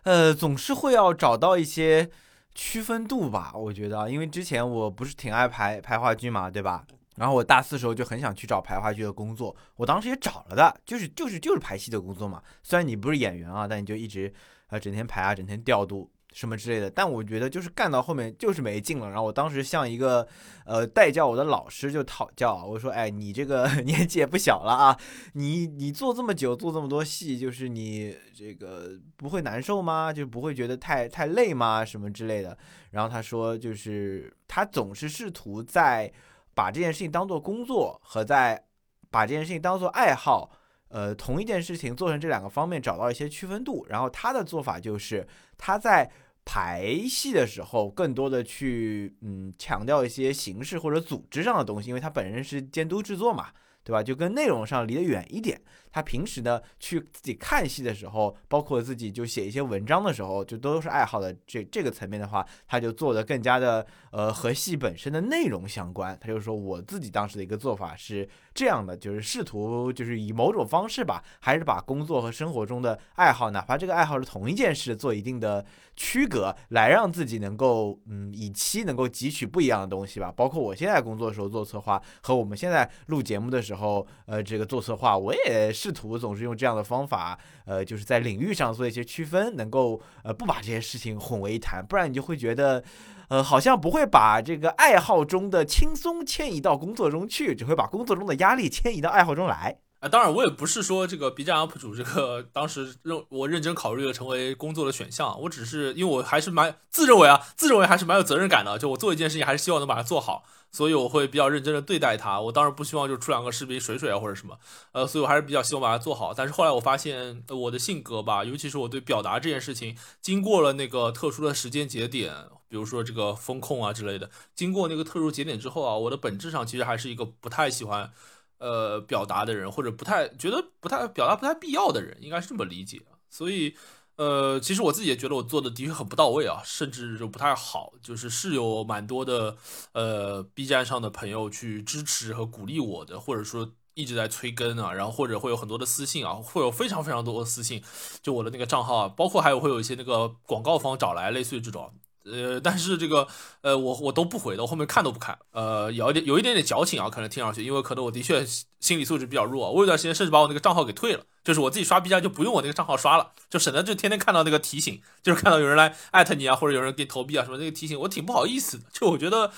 [0.04, 2.10] 呃，总是会要找到一些
[2.56, 3.52] 区分度吧。
[3.54, 6.84] 我觉得，因为之前我不是挺爱排排话剧嘛，对吧？
[7.16, 12.42] 然后我大四时候就很想去找排话剧的工作，我当时也找了的，就是就是就是排戏的工作嘛。
[12.64, 14.34] 虽然你不是演员啊，但你就一直。
[14.70, 19.10] 啊，整天排啊，整天调度什么之类的，但我觉得就是干到后面就是没劲了。
[19.10, 20.28] 然后我当时向一个
[20.64, 24.96] 呃代教我的老师就讨教，我说：“哎，你这个 年纪也不小了啊，
[25.34, 30.14] 你你做这么久，做这么多戏，就是你这个不会难受吗？
[30.14, 31.84] 就不会觉得太太累吗？
[31.84, 32.56] 什么之类的？”
[32.92, 36.12] 然后他说，就是他总是试图在
[36.54, 38.64] 把这件事情当做工作和在
[39.10, 40.52] 把这件事情当做爱好。
[40.90, 45.28] 呃，同一件事情做成这两个方面找到一些区分度，然后他的做法就是
[45.58, 46.12] 他在
[46.44, 53.48] 排戏的时候更多的去嗯强调一些形式或者组织上的东西，因为他本人是监督制作嘛。
[53.82, 54.04] 对吧？
[54.04, 55.60] 就跟内容上离得远一点。
[55.92, 61.36] 他平时呢，去自己看戏的时候，包括自己就写一些文章的时候，就都是爱好的。
[61.46, 66.18] 这这个层面的话，他就做的更加的呃和戏本身的内容相关。
[66.22, 75.66] 他就说，我自己当时的一个做法是这样的，就是试图就是以某种方式吧，还是把工作和生活中的爱好，哪怕这个爱好是同一件事，做一定的
[75.96, 80.32] 区隔，来让自己能够嗯以期能够汲取不一样的东西吧。
[80.32, 84.06] 包括我现在工作的时候做策划，和我们现在录节目的时候。
[84.26, 92.84] 呃，这个做策划，我也试图总是用这样的方法，呃，就是在领域上做一些区分，能够呃不把这些事情混为一谈，不然你就会觉得，
[93.30, 99.80] 呃，好像不会把这个爱好中的轻松迁移到工作中去，只会把工作中的压力迁移到爱好中来。
[100.00, 112.40] 啊，当然我也不是说这个 B 站 UP 主这个当时认我认真考虑了成为工作的选项，我只是因为我还是蛮自认为啊，自认为还是蛮有责任感的，就我做一件事情还是希望能把它做好，所以我会比较认真的对待它。
[112.40, 114.58] 我当然不希望就出两个视频水水啊或者什么，
[114.94, 116.34] 呃，所以我还是比较希望把它做好。
[116.34, 122.34] 但是后来我发现我的性格吧，尤其是我对表达这件事情，经过了那个特殊的时间节点，
[122.70, 128.14] 比如说这个风控啊之类的，经过那个特殊节点之后啊，我的本质上其实还是一个不太喜欢。
[128.60, 133.02] 呃，表达的人或者不太觉得不太表达不太必要的人，应该是这么理解。
[133.30, 133.74] 所以，
[134.18, 137.94] 呃，其实我自己也觉得我做的的确很不到位啊，甚至就不太好。
[138.04, 139.56] 就是是有蛮多的
[139.94, 147.82] 呃 B 站上的朋友去支持和鼓励我的，或者说一直在催更啊，然后或者会有很多的私信啊，会有非常非常多的私信，
[148.22, 151.94] 就我的那个账号啊，包括还有会有一些那个广告方找来，类似于这种。
[152.26, 153.28] 呃，但是这个，
[153.62, 155.38] 呃，我我都不回的，我后面看都不看。
[155.52, 158.46] 呃，有一点有一点点矫情啊，可能听上去，因为可能我的确
[158.80, 159.72] 心理素质比较弱。
[159.72, 168.84] 我有段时间甚至把我那个账号给退了，就是我自己刷 B 站就不用我那个账号刷了，就省得就天天看到那个提醒，就是看到有人来艾特你啊，或者有人给你投币啊什么那个提醒，我挺不好意思的。
[168.92, 169.52] 就我觉得，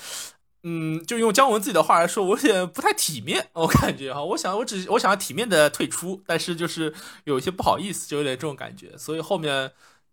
[0.64, 6.93] 嗯，就用姜文自己的话来说，我有点不太体面，我感觉哈，我想我只我想要体面的退出，但是就是
[7.26, 8.97] 有一些不好意思，就有点这种感觉。
[8.97, 9.72] 所以后面，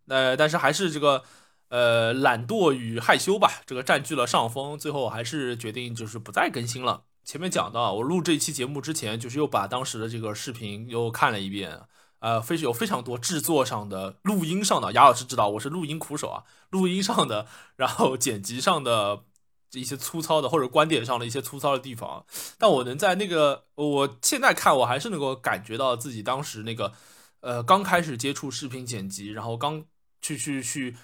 [0.08, 1.22] 呃，但是还是这个。
[1.68, 4.78] 呃，懒惰与害羞吧，这个占据了上风。
[4.78, 7.04] 最后还是决定就是不再更新了。
[7.24, 11.82] 前面讲到，我录这期节目之前，就是又把当时的这个视频又看了一遍。
[12.20, 17.46] 呃，非有非常多制作上的、录音上的，雅老师知道我是录音苦手啊，录音上的，
[17.76, 19.24] 然后剪辑上的
[19.72, 22.24] 一些粗糙的，或者观点上的一些粗糙的地方。
[22.58, 26.92] 但我能在那个，我现在看，我还是能够感觉到自己当时那个，
[27.40, 29.84] 呃，刚开始接触视频剪辑，然后刚
[30.22, 30.96] 去去去。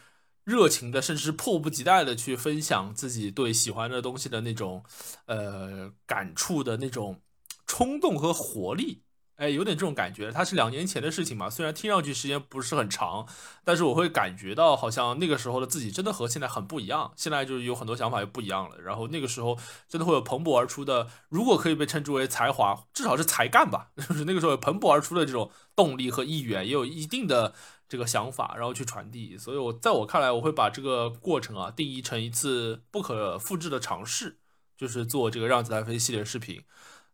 [0.45, 4.85] 热情的，甚至迫不及待的去分享自己对喜欢的东西的那种，
[5.25, 7.21] 呃，感触的那种
[7.67, 9.03] 冲动和活力，
[9.37, 10.31] 哎，有点这种感觉。
[10.31, 13.27] 它是两年前的事情嘛，虽然听上去时间不是很长，
[13.65, 17.13] 但是我会感觉到好像那个时候的自己真的和现在很不一样。
[17.17, 18.79] 现在就是有很多想法也不一样了。
[18.83, 27.55] 然后那个时候真的会有蓬勃而出的，如果可以被称之为才华，至少是才干吧， 就是那个时候有蓬勃而出的这种动力和意愿，也有一定的。
[27.89, 34.39] 这个想法，然后去传递，所以我在我看来，我会把这个过程啊定义成一次不可复制的尝试，
[34.77, 36.63] 就是做这个让子弹飞系列视频。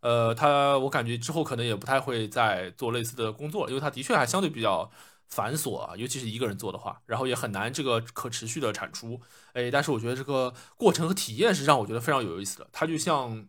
[0.01, 4.91] 呃，他我感觉之后可能也不太会再做类似的工作了，因为他的确还相对比较
[5.29, 9.21] 繁琐啊，尤其是一个人做的话，然后也很难这个可持续的产出。
[9.53, 13.47] 哎，但是我觉得这个过程和体验是让我觉得非常有意思的，它就像。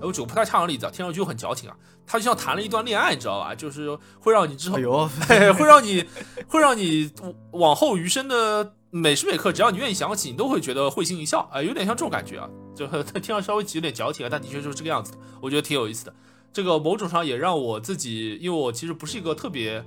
[0.00, 1.76] 我举个不太恰当的例子啊，听上去就很矫情啊。
[2.06, 3.54] 他就像谈了一段恋爱，你知道吧？
[3.54, 4.76] 就是会让你之后，
[5.56, 6.04] 会让你，
[6.46, 7.10] 会让你
[7.52, 11.48] 往后余生的每时每刻，只要你愿意想起，你都会觉得会心一笑。
[11.50, 12.48] 啊，有点像这种感觉啊。
[12.76, 12.86] 就
[13.20, 15.14] 听上稍微有点矫情啊，但的确就是这个样子。
[15.40, 16.14] 我觉得挺有意思的。
[16.52, 19.82] 这个某种上也让我自己，因为我其实不是一个特别，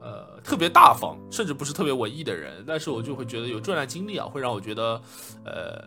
[0.00, 5.00] 呃，特别大方，甚至不是特别文艺的人，但是我就会觉得有这段经历啊，会让我觉得，
[5.44, 5.82] 呃，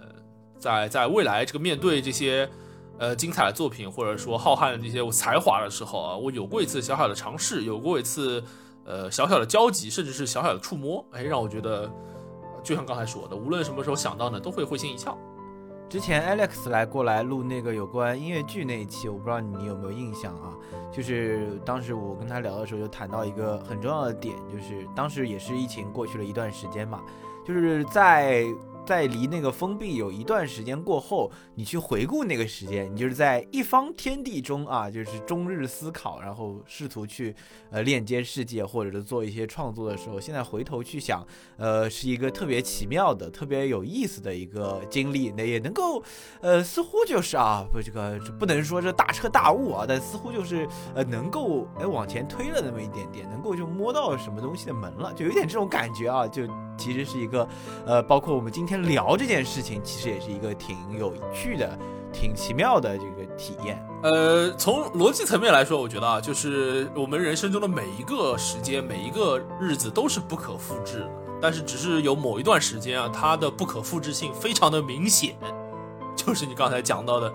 [0.58, 2.50] 在在未来这个面对这些。
[3.02, 8.44] 呃，精彩的作品或者说浩瀚的那些我才华的时候啊，我有过一次小小的尝试，有过一次
[8.86, 11.92] 呃小小的交集，甚至是小小的触摸，哎，让我觉得
[12.64, 15.18] 就像刚才说的，无论什么时候想到呢，都会会心一笑。
[15.90, 20.54] 之前 Alex 来过来录那个有关音乐剧那一期，我不知道你有没有印象啊？
[20.92, 27.02] 就是当时我跟他聊的时候，就谈到一个很重要的点，就是当时也是疫情过去了一段时间嘛，
[27.44, 28.46] 就是在。
[28.86, 37.36] 在离那个封闭有一段时间过后，你去回顾那个时间，你就是在一方天地中啊，就是终日思考，然后试图去
[37.70, 41.26] 呃链接世界，或者是做一些创作的时候，现在回头去想，
[41.58, 45.32] 呃，是一个特别奇妙的、特别有意思的一个经历。
[45.32, 46.04] 那也能够，
[46.42, 56.42] 呃，似乎就是啊，不，这个不能说这大彻大悟啊，但似乎就是呃，能够哎往前推了那么一点点，能够就摸到什么东西的门了，就有点这种感觉啊，就。
[56.82, 57.48] 其实是一个，
[57.86, 61.78] 呃，包括我们今天聊这件事情，其实也是一个挺有趣的、
[62.12, 63.80] 挺奇妙的这个体验。
[64.02, 75.36] 呃，从逻辑层面来说，我觉得啊，就是我们人生中的每一个时间、每一个日子都是不可复制的，但是只是有某一段时间啊，它的不可复制性非常的明显，
[76.18, 77.32] 就是你刚才讲到的，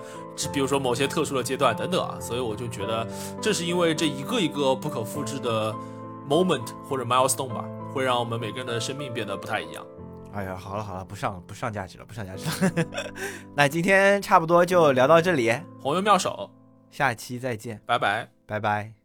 [0.53, 3.07] 比如说某些特殊的阶段等等啊，所以我就觉得，
[3.41, 5.73] 正是因为这一个一个不可复制的
[6.29, 7.65] moment 或者 milestone 吧。
[7.97, 9.85] 会让我们每个人的生命变得不太一样。
[10.35, 12.85] 哎呀，好了好了，不上不上价值了，不上价值了。
[13.57, 15.51] 那今天差不多就聊到这里。
[15.81, 16.51] 红油妙手，
[16.91, 18.29] 下期再见，拜拜。
[18.45, 18.96] 拜拜。